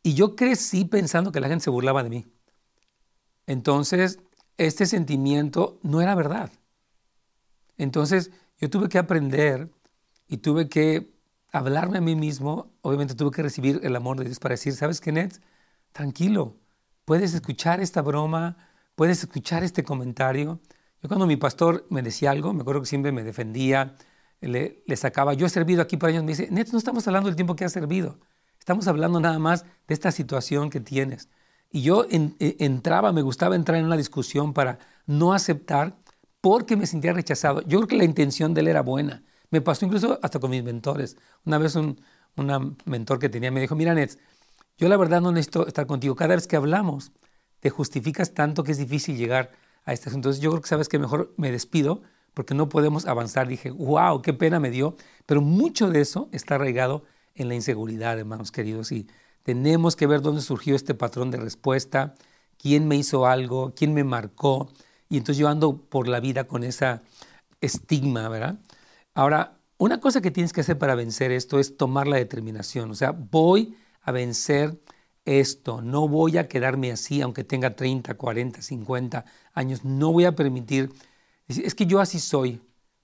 Y 0.02 0.14
yo 0.14 0.36
crecí 0.36 0.84
pensando 0.84 1.32
que 1.32 1.40
la 1.40 1.48
gente 1.48 1.64
se 1.64 1.70
burlaba 1.70 2.02
de 2.02 2.10
mí. 2.10 2.26
Entonces, 3.46 4.18
este 4.58 4.86
sentimiento 4.86 5.78
no 5.82 6.00
era 6.00 6.14
verdad. 6.14 6.52
Entonces, 7.76 8.30
yo 8.58 8.70
tuve 8.70 8.88
que 8.88 8.98
aprender 8.98 9.70
y 10.28 10.38
tuve 10.38 10.68
que 10.68 11.10
hablarme 11.52 11.98
a 11.98 12.00
mí 12.00 12.14
mismo. 12.16 12.70
Obviamente 12.82 13.14
tuve 13.14 13.30
que 13.30 13.42
recibir 13.42 13.80
el 13.82 13.96
amor 13.96 14.18
de 14.18 14.24
Dios 14.24 14.38
para 14.38 14.54
decir, 14.54 14.74
¿sabes 14.74 15.00
qué, 15.00 15.12
Ned? 15.12 15.32
Tranquilo, 15.94 16.56
puedes 17.04 17.34
escuchar 17.34 17.80
esta 17.80 18.02
broma, 18.02 18.56
puedes 18.96 19.20
escuchar 19.20 19.62
este 19.62 19.84
comentario. 19.84 20.60
Yo 21.00 21.08
cuando 21.08 21.24
mi 21.24 21.36
pastor 21.36 21.86
me 21.88 22.02
decía 22.02 22.32
algo, 22.32 22.52
me 22.52 22.62
acuerdo 22.62 22.80
que 22.80 22.88
siempre 22.88 23.12
me 23.12 23.22
defendía, 23.22 23.94
le, 24.40 24.82
sacaba, 24.96 25.34
yo 25.34 25.46
he 25.46 25.48
servido 25.48 25.82
aquí 25.82 25.96
por 25.96 26.08
años, 26.08 26.24
me 26.24 26.32
dice, 26.32 26.48
Neto, 26.50 26.72
no 26.72 26.78
estamos 26.78 27.06
hablando 27.06 27.28
del 27.28 27.36
tiempo 27.36 27.54
que 27.54 27.64
has 27.64 27.70
servido, 27.70 28.18
estamos 28.58 28.88
hablando 28.88 29.20
nada 29.20 29.38
más 29.38 29.66
de 29.86 29.94
esta 29.94 30.10
situación 30.10 30.68
que 30.68 30.80
tienes. 30.80 31.28
Y 31.70 31.82
yo 31.82 32.06
e, 32.10 32.34
entraba, 32.58 33.12
me 33.12 33.22
gustaba 33.22 33.54
entrar 33.54 33.78
en 33.78 33.84
una 33.84 33.96
discusión 33.96 34.52
para 34.52 34.80
no 35.06 35.32
aceptar 35.32 35.96
porque 36.40 36.76
me 36.76 36.88
sentía 36.88 37.12
rechazado. 37.12 37.60
Yo 37.62 37.78
creo 37.78 37.86
que 37.86 37.96
la 37.98 38.04
intención 38.04 38.52
de 38.52 38.62
él 38.62 38.66
era 38.68 38.82
buena. 38.82 39.22
Me 39.50 39.60
pasó 39.60 39.86
incluso 39.86 40.18
hasta 40.22 40.40
con 40.40 40.50
mis 40.50 40.64
mentores. 40.64 41.16
Una 41.44 41.58
vez 41.58 41.76
un 41.76 41.96
mentor 42.84 43.20
que 43.20 43.28
tenía 43.28 43.52
me 43.52 43.60
dijo, 43.60 43.76
mira 43.76 43.94
Nets, 43.94 44.18
yo 44.76 44.88
la 44.88 44.96
verdad 44.96 45.20
no 45.20 45.32
necesito 45.32 45.66
estar 45.66 45.86
contigo. 45.86 46.16
Cada 46.16 46.34
vez 46.34 46.46
que 46.46 46.56
hablamos, 46.56 47.12
te 47.60 47.70
justificas 47.70 48.34
tanto 48.34 48.64
que 48.64 48.72
es 48.72 48.78
difícil 48.78 49.16
llegar 49.16 49.52
a 49.84 49.92
este 49.92 50.08
asunto. 50.08 50.28
Entonces 50.28 50.42
yo 50.42 50.50
creo 50.50 50.62
que 50.62 50.68
sabes 50.68 50.88
que 50.88 50.98
mejor 50.98 51.32
me 51.36 51.50
despido 51.50 52.02
porque 52.34 52.54
no 52.54 52.68
podemos 52.68 53.06
avanzar. 53.06 53.48
Dije, 53.48 53.70
wow, 53.70 54.20
qué 54.22 54.32
pena 54.32 54.60
me 54.60 54.70
dio. 54.70 54.96
Pero 55.26 55.40
mucho 55.40 55.90
de 55.90 56.00
eso 56.00 56.28
está 56.32 56.56
arraigado 56.56 57.04
en 57.34 57.48
la 57.48 57.54
inseguridad, 57.54 58.18
hermanos 58.18 58.50
queridos. 58.52 58.92
Y 58.92 59.06
tenemos 59.42 59.96
que 59.96 60.06
ver 60.06 60.20
dónde 60.20 60.42
surgió 60.42 60.74
este 60.74 60.94
patrón 60.94 61.30
de 61.30 61.38
respuesta, 61.38 62.14
quién 62.58 62.88
me 62.88 62.96
hizo 62.96 63.26
algo, 63.26 63.74
quién 63.74 63.94
me 63.94 64.04
marcó. 64.04 64.68
Y 65.08 65.18
entonces 65.18 65.38
yo 65.38 65.48
ando 65.48 65.76
por 65.76 66.08
la 66.08 66.20
vida 66.20 66.44
con 66.44 66.64
esa 66.64 67.02
estigma, 67.60 68.28
¿verdad? 68.28 68.58
Ahora, 69.14 69.58
una 69.78 70.00
cosa 70.00 70.20
que 70.20 70.30
tienes 70.30 70.52
que 70.52 70.62
hacer 70.62 70.78
para 70.78 70.94
vencer 70.94 71.30
esto 71.30 71.58
es 71.58 71.76
tomar 71.76 72.08
la 72.08 72.16
determinación. 72.16 72.90
O 72.90 72.94
sea, 72.94 73.12
voy 73.12 73.76
a 74.04 74.12
vencer 74.12 74.78
esto, 75.24 75.80
no 75.82 76.06
voy 76.06 76.38
a 76.38 76.48
quedarme 76.48 76.92
así 76.92 77.22
aunque 77.22 77.44
tenga 77.44 77.74
30, 77.74 78.14
40, 78.14 78.62
50 78.62 79.24
años, 79.54 79.84
no 79.84 80.12
voy 80.12 80.26
a 80.26 80.36
permitir, 80.36 80.92
es 81.48 81.74
que 81.74 81.86
yo 81.86 82.00
así 82.00 82.20
soy, 82.20 82.60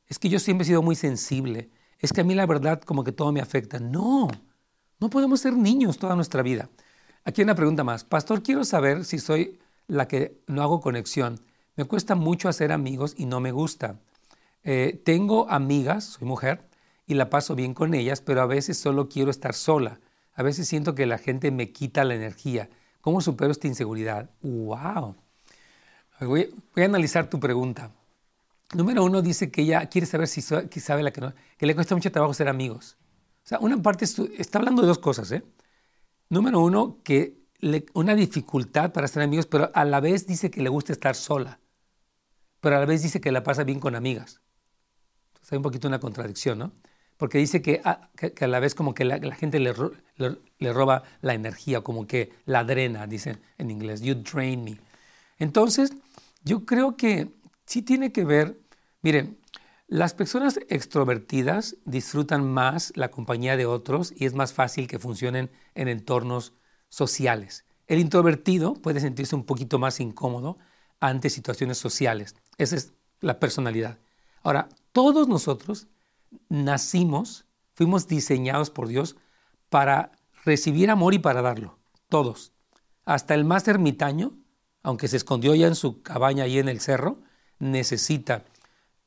es 0.06 0.18
que 0.18 0.28
yo 0.28 0.38
siempre 0.38 0.64
he 0.64 0.66
sido 0.66 0.82
muy 0.82 0.96
sensible, 0.96 1.70
es 2.00 2.12
que 2.12 2.22
a 2.22 2.24
mí 2.24 2.34
la 2.34 2.46
verdad 2.46 2.80
como 2.80 3.04
que 3.04 3.12
todo 3.12 3.30
me 3.30 3.40
afecta. 3.40 3.78
No, 3.78 4.28
no 4.98 5.10
podemos 5.10 5.40
ser 5.40 5.54
niños 5.54 5.98
toda 5.98 6.16
nuestra 6.16 6.42
vida. 6.42 6.68
Aquí 7.24 7.40
hay 7.42 7.44
una 7.44 7.54
pregunta 7.54 7.84
más. 7.84 8.04
Pastor, 8.04 8.42
quiero 8.42 8.64
saber 8.64 9.04
si 9.04 9.18
soy 9.18 9.58
la 9.86 10.08
que 10.08 10.40
no 10.46 10.62
hago 10.62 10.80
conexión. 10.80 11.40
Me 11.76 11.84
cuesta 11.84 12.14
mucho 12.14 12.48
hacer 12.48 12.72
amigos 12.72 13.14
y 13.16 13.26
no 13.26 13.40
me 13.40 13.52
gusta. 13.52 14.00
Eh, 14.62 15.00
tengo 15.04 15.48
amigas, 15.50 16.04
soy 16.04 16.26
mujer, 16.26 16.66
y 17.06 17.14
la 17.14 17.28
paso 17.28 17.54
bien 17.54 17.74
con 17.74 17.94
ellas, 17.94 18.20
pero 18.20 18.40
a 18.40 18.46
veces 18.46 18.78
solo 18.78 19.08
quiero 19.08 19.30
estar 19.30 19.54
sola. 19.54 20.00
A 20.34 20.42
veces 20.42 20.68
siento 20.68 20.94
que 20.94 21.06
la 21.06 21.18
gente 21.18 21.50
me 21.50 21.72
quita 21.72 22.04
la 22.04 22.14
energía. 22.14 22.68
¿Cómo 23.00 23.20
supero 23.20 23.50
esta 23.50 23.66
inseguridad? 23.66 24.30
¡Wow! 24.42 25.16
Voy, 26.20 26.54
a 26.76 26.84
analizar 26.84 27.28
tu 27.30 27.40
pregunta. 27.40 27.92
Número 28.74 29.02
uno 29.04 29.22
dice 29.22 29.50
que 29.50 29.62
ella 29.62 29.86
quiere 29.86 30.06
saber 30.06 30.28
si 30.28 30.42
sabe 30.42 31.02
la 31.02 31.10
que 31.10 31.32
que 31.56 31.66
le 31.66 31.74
cuesta 31.74 31.94
mucho 31.94 32.12
trabajo 32.12 32.34
ser 32.34 32.48
amigos. 32.48 32.96
O 33.44 33.48
sea, 33.48 33.58
una 33.58 33.80
parte 33.82 34.04
está 34.04 34.58
hablando 34.58 34.82
de 34.82 34.88
dos 34.88 34.98
cosas. 34.98 35.32
¿eh? 35.32 35.42
Número 36.28 36.60
uno, 36.60 36.98
que 37.02 37.40
una 37.94 38.14
dificultad 38.14 38.92
para 38.92 39.08
ser 39.08 39.22
amigos, 39.22 39.46
pero 39.46 39.70
a 39.74 39.84
la 39.84 40.00
vez 40.00 40.26
dice 40.26 40.50
que 40.50 40.62
le 40.62 40.68
gusta 40.68 40.92
estar 40.92 41.14
sola. 41.14 41.58
Pero 42.60 42.76
a 42.76 42.80
la 42.80 42.86
vez 42.86 43.02
dice 43.02 43.20
que 43.20 43.32
la 43.32 43.42
pasa 43.42 43.64
bien 43.64 43.80
con 43.80 43.94
amigas. 43.94 44.40
Hay 45.50 45.56
un 45.56 45.62
poquito 45.62 45.88
una 45.88 45.98
contradicción, 45.98 46.58
¿no? 46.58 46.72
Porque 47.20 47.36
dice 47.36 47.60
que 47.60 47.82
a, 47.84 48.08
la 48.46 48.60
vez 48.60 48.74
como 48.74 48.94
que 48.94 49.04
la, 49.04 49.20
gente 49.34 49.60
le, 49.60 49.74
le, 50.16 50.72
roba 50.72 51.02
la 51.20 51.34
energía, 51.34 51.82
como 51.82 52.06
que 52.06 52.32
la 52.46 52.64
drena, 52.64 53.06
dicen 53.06 53.42
en 53.58 53.70
inglés, 53.70 54.00
you 54.00 54.14
drain 54.14 54.64
me. 54.64 54.80
Entonces, 55.38 55.92
yo 56.44 56.64
creo 56.64 56.96
que 56.96 57.30
sí 57.66 57.82
tiene 57.82 58.10
que 58.10 58.24
ver, 58.24 58.58
miren, 59.02 59.38
las 59.86 60.14
personas 60.14 60.60
extrovertidas 60.70 61.76
disfrutan 61.84 62.50
más 62.50 62.90
la 62.96 63.10
compañía 63.10 63.58
de 63.58 63.66
otros 63.66 64.14
y 64.16 64.24
es 64.24 64.32
más 64.32 64.54
fácil 64.54 64.88
que 64.88 64.98
funcionen 64.98 65.50
en 65.74 65.88
entornos 65.88 66.54
sociales. 66.88 67.66
El 67.86 67.98
introvertido 67.98 68.72
puede 68.72 68.98
sentirse 68.98 69.36
un 69.36 69.44
poquito 69.44 69.78
más 69.78 70.00
incómodo 70.00 70.56
ante 71.00 71.28
situaciones 71.28 71.76
sociales. 71.76 72.34
Esa 72.56 72.76
es 72.76 72.94
la 73.20 73.38
personalidad. 73.38 73.98
Ahora, 74.42 74.70
todos 74.92 75.28
nosotros 75.28 75.86
nacimos, 76.48 77.46
fuimos 77.74 78.08
diseñados 78.08 78.70
por 78.70 78.88
Dios 78.88 79.16
para 79.68 80.12
recibir 80.44 80.90
amor 80.90 81.14
y 81.14 81.18
para 81.18 81.42
darlo, 81.42 81.78
todos. 82.08 82.52
Hasta 83.04 83.34
el 83.34 83.44
más 83.44 83.66
ermitaño, 83.68 84.38
aunque 84.82 85.08
se 85.08 85.16
escondió 85.16 85.54
ya 85.54 85.66
en 85.66 85.74
su 85.74 86.02
cabaña 86.02 86.44
ahí 86.44 86.58
en 86.58 86.68
el 86.68 86.80
cerro, 86.80 87.22
necesita 87.58 88.44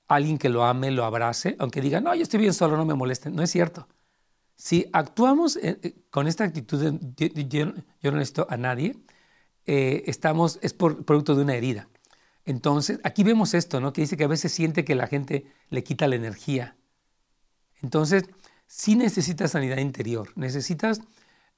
alguien 0.08 0.38
que 0.38 0.50
lo 0.50 0.64
ame, 0.64 0.92
lo 0.92 1.06
abrace, 1.06 1.56
aunque 1.60 1.82
diga, 1.82 2.02
no, 2.02 2.14
yo 2.16 2.24
estoy 2.24 2.40
bien 2.40 2.54
solo, 2.54 2.78
no 2.78 2.86
me 2.86 2.94
molesten. 2.94 3.36
No 3.36 3.42
es 3.44 3.52
cierto. 3.52 3.88
Si 4.56 4.88
actuamos 4.94 5.56
eh, 5.58 5.80
eh, 5.82 5.96
con 6.10 6.28
esta 6.28 6.44
actitud 6.44 6.80
de 6.80 7.48
yo, 7.48 7.66
no 8.12 8.18
necesito 8.18 8.48
a 8.50 8.58
nadie, 8.58 8.96
eh, 9.66 10.04
estamos, 10.06 10.60
es 10.62 10.74
producto 10.74 11.36
de 11.36 11.42
una 11.42 11.56
herida. 11.56 11.90
Entonces, 12.46 13.00
aquí 13.04 13.24
vemos 13.24 13.54
esto, 13.54 13.80
¿no? 13.80 13.94
Que 13.94 14.02
dice 14.02 14.18
que 14.18 14.26
a 14.26 14.28
veces 14.28 14.52
siente 14.52 14.84
que 14.86 14.96
la 14.96 15.08
gente 15.08 15.46
le 15.70 15.84
quita 15.84 16.08
la 16.08 16.16
energía. 16.16 16.76
Entonces, 17.84 18.24
sí 18.66 18.96
necesitas 18.96 19.52
sanidad 19.52 19.78
interior, 19.78 20.32
necesitas 20.36 21.02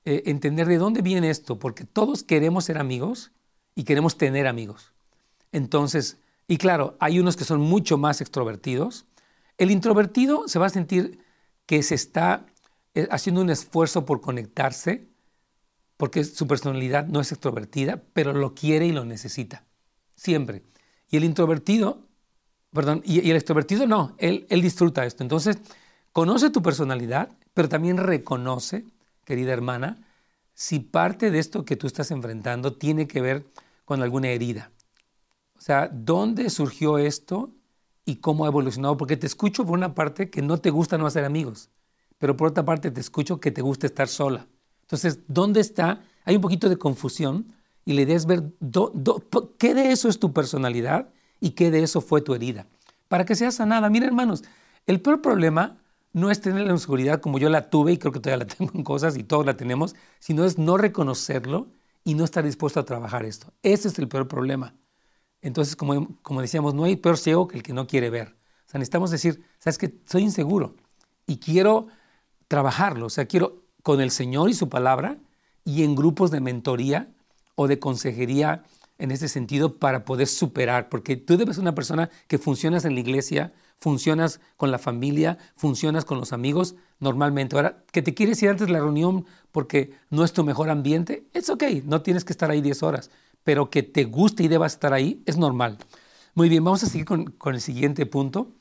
eh, 0.04 0.24
entender 0.26 0.68
de 0.68 0.78
dónde 0.78 1.02
viene 1.02 1.30
esto, 1.30 1.58
porque 1.58 1.86
todos 1.86 2.24
queremos 2.24 2.66
ser 2.66 2.78
amigos 2.78 3.32
y 3.74 3.84
queremos 3.86 4.18
tener 4.18 4.48
amigos. 4.48 4.94
Entonces, 5.52 6.18
y 6.48 6.58
claro, 6.58 6.98
hay 7.00 7.20
unos 7.20 7.38
que 7.38 7.46
son 7.46 7.62
mucho 7.62 7.98
más 7.98 8.22
extrovertidos. 8.22 9.06
El 9.58 9.72
introvertido 9.72 10.48
se 10.48 10.60
va 10.60 10.66
a 10.66 10.70
sentir 10.70 11.20
que 11.66 11.82
se 11.82 11.96
está 11.96 12.46
eh, 12.94 13.08
haciendo 13.10 13.42
un 13.42 13.50
esfuerzo 13.50 14.06
por 14.06 14.22
conectarse, 14.22 15.08
porque 15.98 16.24
su 16.24 16.48
personalidad 16.48 17.08
no 17.08 17.22
es 17.22 17.32
extrovertida, 17.32 18.04
pero 18.14 18.34
lo 18.34 18.54
quiere 18.54 18.86
y 18.86 18.92
lo 18.92 19.06
necesita, 19.06 19.64
siempre. 20.16 20.64
Y 21.10 21.18
el 21.18 21.24
introvertido, 21.24 22.06
perdón, 22.74 23.02
y, 23.06 23.30
el 23.30 23.38
extrovertido 23.38 23.88
no, 23.88 24.16
él, 24.18 24.46
él 24.50 24.62
disfruta 24.62 25.06
esto. 25.06 25.24
Entonces, 25.24 25.58
Conoce 26.16 26.50
tu 26.50 26.62
personalidad, 26.62 27.28
pero 27.54 27.68
también 27.68 27.98
reconoce, 27.98 28.86
querida 29.26 29.52
hermana, 29.52 29.98
si 30.54 30.80
parte 30.80 31.30
de 31.30 31.40
esto 31.40 31.66
que 31.66 31.76
tú 31.76 31.88
estás 31.88 32.10
enfrentando 32.10 32.78
tiene 32.78 33.06
que 33.06 33.20
ver 33.20 33.46
con 33.84 34.02
alguna 34.02 34.30
herida. 34.30 34.72
O 35.58 35.60
sea, 35.60 35.90
¿dónde 35.92 36.50
surgió 36.50 37.00
esto 37.00 37.52
y 38.06 38.22
cómo 38.22 38.46
ha 38.46 38.48
evolucionado? 38.48 38.96
Porque 38.96 39.18
te 39.18 39.28
escucho 39.28 39.66
por 39.66 39.78
una 39.78 39.94
parte 39.94 40.30
que 40.30 40.42
no 40.42 40.58
te 40.58 40.70
gusta 40.70 40.98
no 40.98 41.06
hacer 41.06 41.26
amigos, 41.26 41.70
pero 42.18 42.38
por 42.38 42.48
otra 42.48 42.64
parte 42.64 42.92
te 42.92 43.02
escucho 43.02 43.42
que 43.42 43.52
te 43.52 43.62
gusta 43.62 43.86
estar 43.86 44.08
sola. 44.08 44.48
Entonces, 44.84 45.20
¿dónde 45.28 45.60
está? 45.60 46.02
Hay 46.24 46.38
un 46.38 46.42
poquito 46.42 46.70
de 46.70 46.78
confusión 46.78 47.54
y 47.84 47.92
la 47.92 48.04
idea 48.04 48.16
es 48.16 48.26
ver 48.26 48.54
qué 49.58 49.74
de 49.74 49.92
eso 49.92 50.08
es 50.08 50.18
tu 50.18 50.32
personalidad 50.32 51.10
y 51.42 51.50
qué 51.50 51.72
de 51.72 51.84
eso 51.84 52.00
fue 52.00 52.22
tu 52.22 52.34
herida. 52.34 52.68
Para 53.10 53.26
que 53.26 53.36
sea 53.36 53.52
sanada. 53.52 53.90
Mira, 53.90 54.06
hermanos, 54.06 54.46
el 54.88 55.02
peor 55.02 55.22
problema 55.22 55.82
no 56.16 56.32
es 56.32 56.40
tener 56.40 56.66
la 56.66 56.72
inseguridad 56.72 57.20
como 57.20 57.40
yo 57.40 57.50
la 57.50 57.70
tuve 57.70 57.92
y 57.92 57.98
creo 57.98 58.14
que 58.14 58.22
todavía 58.22 58.46
la 58.46 58.54
tengo 58.56 58.72
en 58.74 58.84
cosas 58.84 59.18
y 59.18 59.24
todos 59.24 59.46
la 59.46 59.58
tenemos, 59.58 59.96
sino 60.20 60.46
es 60.46 60.58
no 60.58 60.78
reconocerlo 60.78 61.68
y 62.06 62.14
no 62.14 62.24
estar 62.24 62.46
dispuesto 62.46 62.80
a 62.80 62.86
trabajar 62.86 63.26
esto. 63.26 63.52
Ese 63.64 63.90
es 63.90 64.00
el 64.00 64.08
peor 64.08 64.30
problema. 64.30 64.74
Entonces, 65.42 65.76
como, 65.76 66.18
como 66.22 66.40
decíamos, 66.40 66.74
no 66.74 66.86
hay 66.86 66.96
peor 66.96 67.18
ciego 67.18 67.50
que 67.50 67.58
el 67.58 67.64
que 67.64 67.74
no 67.74 67.86
quiere 67.86 68.10
ver. 68.10 68.30
O 68.30 68.70
sea, 68.70 68.80
necesitamos 68.80 69.12
decir, 69.12 69.44
sabes 69.60 69.78
que 69.78 69.94
soy 70.06 70.24
inseguro 70.24 70.78
y 71.28 71.38
quiero 71.38 71.88
trabajarlo. 72.48 73.08
O 73.08 73.10
sea, 73.10 73.26
quiero 73.26 73.64
con 73.84 74.00
el 74.00 74.10
Señor 74.10 74.50
y 74.50 74.54
su 74.54 74.70
palabra 74.70 75.18
y 75.66 75.84
en 75.84 75.96
grupos 75.96 76.32
de 76.32 76.40
mentoría 76.40 77.10
o 77.56 77.68
de 77.68 77.78
consejería 77.78 78.64
en 78.98 79.12
ese 79.12 79.28
sentido 79.28 79.78
para 79.78 80.06
poder 80.06 80.28
superar, 80.28 80.90
porque 80.90 81.18
tú 81.18 81.38
debes 81.38 81.56
ser 81.56 81.64
una 81.64 81.76
persona 81.76 82.10
que 82.28 82.38
funcionas 82.38 82.86
en 82.86 82.94
la 82.94 83.02
iglesia, 83.02 83.54
funcionas 83.78 84.40
con 84.58 84.72
la 84.72 84.80
familia, 84.80 85.38
funcionas 85.56 86.06
con 86.06 86.18
los 86.20 86.34
amigos 86.34 86.76
normalmente. 87.00 87.56
Ahora, 87.56 87.84
que 87.92 88.02
te 88.02 88.14
quieres 88.14 88.42
ir 88.42 88.50
antes 88.50 88.68
de 88.68 88.74
la 88.74 88.80
reunión 88.80 89.26
porque 89.52 89.94
no 90.10 90.24
es 90.24 90.34
tu 90.34 90.44
mejor 90.44 90.70
ambiente, 90.70 91.28
es 91.34 91.50
ok, 91.50 91.64
no 91.84 92.02
tienes 92.02 92.24
que 92.24 92.34
estar 92.34 92.50
ahí 92.50 92.62
10 92.62 92.84
horas, 92.84 93.12
pero 93.44 93.70
que 93.70 93.84
te 93.84 94.06
guste 94.06 94.44
y 94.44 94.48
debas 94.48 94.74
estar 94.74 94.94
ahí 94.94 95.22
es 95.26 95.38
normal. 95.38 95.78
Muy 96.34 96.50
bien, 96.50 96.64
vamos 96.64 96.84
a 96.84 96.88
seguir 96.88 97.06
con, 97.06 97.36
el 97.46 97.62
siguiente 97.62 98.06
punto 98.06 98.54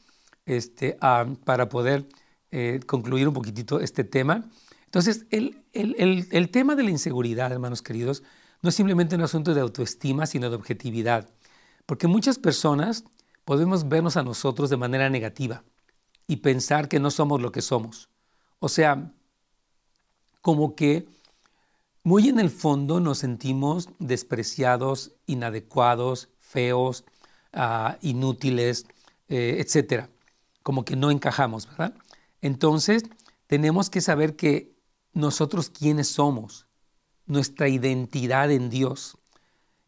este, 0.46 0.96
ah, 1.00 1.26
para 1.44 1.68
poder 1.68 2.06
eh, 2.50 2.80
concluir 2.86 3.28
un 3.28 3.34
poquitito 3.34 3.80
este 3.80 4.04
tema. 4.04 4.48
Entonces, 4.84 5.26
el, 5.30 5.64
el 5.72 6.50
tema 6.50 6.76
de 6.76 6.84
la 6.84 6.90
inseguridad, 6.90 7.50
hermanos 7.50 7.82
queridos, 7.82 8.22
no 8.62 8.68
es 8.68 8.74
simplemente 8.74 9.16
un 9.16 9.22
asunto 9.22 9.54
de 9.54 9.60
autoestima, 9.60 10.26
sino 10.26 10.50
de 10.50 10.56
objetividad. 10.56 11.28
Porque 11.86 12.06
muchas 12.06 12.38
personas 12.38 13.04
podemos 13.44 13.88
vernos 13.88 14.16
a 14.16 14.22
nosotros 14.22 14.70
de 14.70 14.76
manera 14.76 15.10
negativa 15.10 15.64
y 16.26 16.36
pensar 16.36 16.88
que 16.88 17.00
no 17.00 17.10
somos 17.10 17.40
lo 17.40 17.52
que 17.52 17.62
somos. 17.62 18.08
O 18.58 18.68
sea, 18.68 19.12
como 20.40 20.74
que 20.74 21.06
muy 22.02 22.28
en 22.28 22.38
el 22.38 22.50
fondo 22.50 23.00
nos 23.00 23.18
sentimos 23.18 23.88
despreciados, 23.98 25.12
inadecuados, 25.26 26.28
feos, 26.38 27.04
ah, 27.52 27.98
inútiles, 28.02 28.86
eh, 29.28 29.56
etc. 29.58 30.08
Como 30.62 30.84
que 30.84 30.96
no 30.96 31.10
encajamos, 31.10 31.66
¿verdad? 31.66 31.94
Entonces, 32.42 33.04
tenemos 33.46 33.88
que 33.88 34.00
saber 34.00 34.36
que 34.36 34.74
nosotros 35.14 35.70
quiénes 35.70 36.08
somos, 36.08 36.63
nuestra 37.26 37.68
identidad 37.68 38.50
en 38.50 38.70
Dios. 38.70 39.18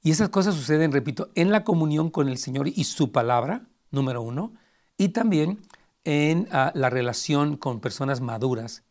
Y 0.02 0.10
esas 0.10 0.28
cosas 0.28 0.54
suceden, 0.54 0.92
repito, 0.92 1.30
en 1.34 1.50
la 1.50 1.64
comunión 1.64 2.10
con 2.10 2.28
el 2.28 2.38
Señor 2.38 2.68
y 2.68 2.84
su 2.84 3.12
palabra, 3.12 3.66
número 3.90 4.22
uno, 4.22 4.52
y 4.96 5.08
también 5.08 5.60
en 6.04 6.48
ah, 6.52 6.70
la 6.74 6.90
relación 6.90 7.56
con 7.56 7.80
personas 7.80 8.20
maduras. 8.20 8.84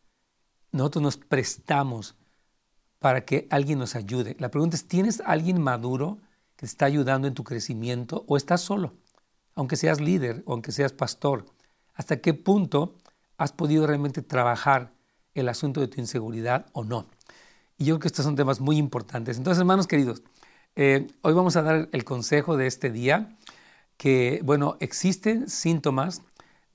Nosotros 0.72 1.02
nos 1.02 1.16
prestamos 1.16 2.16
para 2.98 3.24
que 3.24 3.46
alguien 3.50 3.78
nos 3.78 3.94
ayude. 3.96 4.36
La 4.38 4.50
pregunta 4.50 4.76
es, 4.76 4.86
¿tienes 4.86 5.22
alguien 5.24 5.60
maduro 5.60 6.18
que 6.56 6.60
te 6.60 6.66
está 6.66 6.86
ayudando 6.86 7.26
en 7.26 7.34
tu 7.34 7.44
crecimiento 7.44 8.24
o 8.28 8.36
estás 8.36 8.60
solo? 8.60 8.94
Aunque 9.54 9.76
seas 9.76 10.00
líder 10.00 10.42
o 10.44 10.52
aunque 10.52 10.72
seas 10.72 10.92
pastor, 10.92 11.46
¿hasta 11.94 12.18
qué 12.18 12.34
punto 12.34 12.94
has 13.38 13.52
podido 13.52 13.86
realmente 13.86 14.20
trabajar 14.20 14.92
el 15.34 15.48
asunto 15.48 15.80
de 15.80 15.88
tu 15.88 16.00
inseguridad 16.00 16.66
o 16.72 16.84
no? 16.84 17.06
Y 17.78 17.84
yo 17.84 17.94
creo 17.94 18.00
que 18.00 18.08
estos 18.08 18.24
son 18.24 18.36
temas 18.36 18.60
muy 18.60 18.76
importantes. 18.78 19.36
Entonces, 19.36 19.60
hermanos 19.60 19.86
queridos, 19.86 20.22
eh, 20.76 21.06
hoy 21.22 21.34
vamos 21.34 21.56
a 21.56 21.62
dar 21.62 21.88
el 21.92 22.04
consejo 22.04 22.56
de 22.56 22.66
este 22.66 22.90
día, 22.90 23.36
que, 23.96 24.40
bueno, 24.44 24.76
existen 24.80 25.48
síntomas 25.48 26.22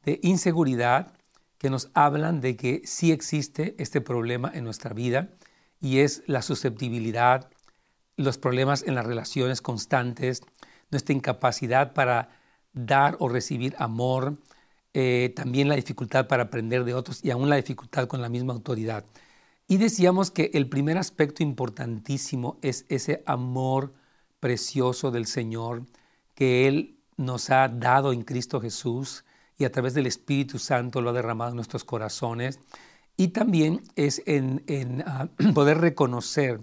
de 0.03 0.19
inseguridad 0.23 1.13
que 1.57 1.69
nos 1.69 1.89
hablan 1.93 2.41
de 2.41 2.55
que 2.55 2.81
sí 2.85 3.11
existe 3.11 3.75
este 3.77 4.01
problema 4.01 4.51
en 4.53 4.63
nuestra 4.63 4.93
vida 4.93 5.29
y 5.79 5.99
es 5.99 6.23
la 6.25 6.41
susceptibilidad, 6.41 7.49
los 8.17 8.37
problemas 8.37 8.83
en 8.83 8.95
las 8.95 9.05
relaciones 9.05 9.61
constantes, 9.61 10.41
nuestra 10.89 11.13
incapacidad 11.13 11.93
para 11.93 12.29
dar 12.73 13.17
o 13.19 13.29
recibir 13.29 13.75
amor, 13.77 14.37
eh, 14.93 15.33
también 15.35 15.67
la 15.67 15.75
dificultad 15.75 16.27
para 16.27 16.43
aprender 16.43 16.83
de 16.83 16.93
otros 16.93 17.23
y 17.23 17.31
aún 17.31 17.49
la 17.49 17.55
dificultad 17.55 18.07
con 18.07 18.21
la 18.21 18.29
misma 18.29 18.53
autoridad. 18.53 19.05
Y 19.71 19.77
decíamos 19.77 20.31
que 20.31 20.51
el 20.53 20.67
primer 20.67 20.97
aspecto 20.97 21.43
importantísimo 21.43 22.57
es 22.62 22.86
ese 22.89 23.23
amor 23.25 23.93
precioso 24.41 25.12
del 25.12 25.25
Señor 25.25 25.86
que 26.36 26.67
Él 26.67 26.97
nos 27.15 27.49
ha 27.51 27.69
dado 27.69 28.12
en 28.12 28.23
Cristo 28.23 28.60
Jesús 28.60 29.23
y 29.57 29.63
a 29.63 29.71
través 29.71 29.93
del 29.93 30.07
Espíritu 30.07 30.60
Santo 30.60 30.99
lo 30.99 31.12
ha 31.12 31.13
derramado 31.13 31.51
en 31.51 31.55
nuestros 31.55 31.86
corazones. 31.86 32.60
Y 33.15 33.29
también 33.29 33.81
es 33.95 34.21
en, 34.25 35.05
ah, 35.07 35.29
poder 35.53 35.77
reconocer 35.77 36.60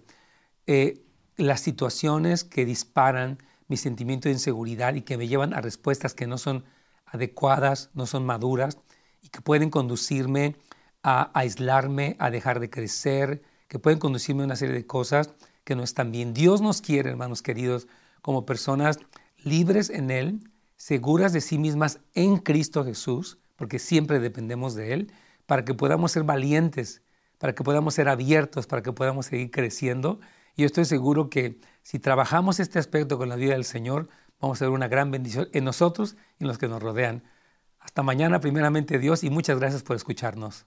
eh, 0.66 1.02
las 1.38 1.60
situaciones 1.62 2.44
que 2.44 2.66
disparan 2.66 3.38
mi 3.68 3.78
sentimiento 3.78 4.28
de 4.28 4.34
inseguridad 4.34 4.92
y 4.96 5.00
que 5.00 5.16
me 5.16 5.28
llevan 5.28 5.54
a 5.54 5.62
respuestas 5.62 6.12
que 6.12 6.26
no 6.26 6.36
son 6.36 6.66
adecuadas, 7.06 7.88
no 7.94 8.04
son 8.04 8.26
maduras 8.26 8.76
y 9.22 9.30
que 9.30 9.40
pueden 9.40 9.70
conducirme 9.70 10.56
a 11.02 11.30
aislarme, 11.38 12.16
a 12.18 12.30
dejar 12.30 12.60
de 12.60 12.70
crecer, 12.70 13.42
que 13.68 13.78
pueden 13.78 13.98
conducirme 13.98 14.42
a 14.42 14.46
una 14.46 14.56
serie 14.56 14.74
de 14.74 14.86
cosas 14.86 15.30
que 15.64 15.76
no 15.76 15.82
están 15.82 16.10
bien. 16.10 16.34
Dios 16.34 16.60
nos 16.60 16.80
quiere, 16.80 17.10
hermanos 17.10 17.42
queridos, 17.42 17.86
como 18.22 18.46
personas 18.46 18.98
libres 19.36 19.90
en 19.90 20.10
Él, 20.10 20.40
seguras 20.76 21.32
de 21.32 21.40
sí 21.40 21.58
mismas 21.58 22.00
en 22.14 22.38
Cristo 22.38 22.84
Jesús, 22.84 23.38
porque 23.56 23.78
siempre 23.78 24.20
dependemos 24.20 24.74
de 24.74 24.94
Él, 24.94 25.12
para 25.46 25.64
que 25.64 25.74
podamos 25.74 26.12
ser 26.12 26.24
valientes, 26.24 27.02
para 27.38 27.54
que 27.54 27.62
podamos 27.62 27.94
ser 27.94 28.08
abiertos, 28.08 28.66
para 28.66 28.82
que 28.82 28.92
podamos 28.92 29.26
seguir 29.26 29.50
creciendo. 29.50 30.20
Y 30.56 30.62
yo 30.62 30.66
estoy 30.66 30.84
seguro 30.84 31.30
que 31.30 31.60
si 31.82 31.98
trabajamos 31.98 32.60
este 32.60 32.78
aspecto 32.78 33.18
con 33.18 33.28
la 33.28 33.36
vida 33.36 33.52
del 33.52 33.64
Señor, 33.64 34.08
vamos 34.40 34.60
a 34.60 34.66
ver 34.66 34.72
una 34.72 34.88
gran 34.88 35.10
bendición 35.10 35.48
en 35.52 35.64
nosotros 35.64 36.16
y 36.38 36.44
en 36.44 36.48
los 36.48 36.58
que 36.58 36.68
nos 36.68 36.82
rodean. 36.82 37.22
Hasta 37.78 38.02
mañana, 38.02 38.40
primeramente 38.40 38.98
Dios, 38.98 39.24
y 39.24 39.30
muchas 39.30 39.58
gracias 39.58 39.82
por 39.82 39.96
escucharnos. 39.96 40.66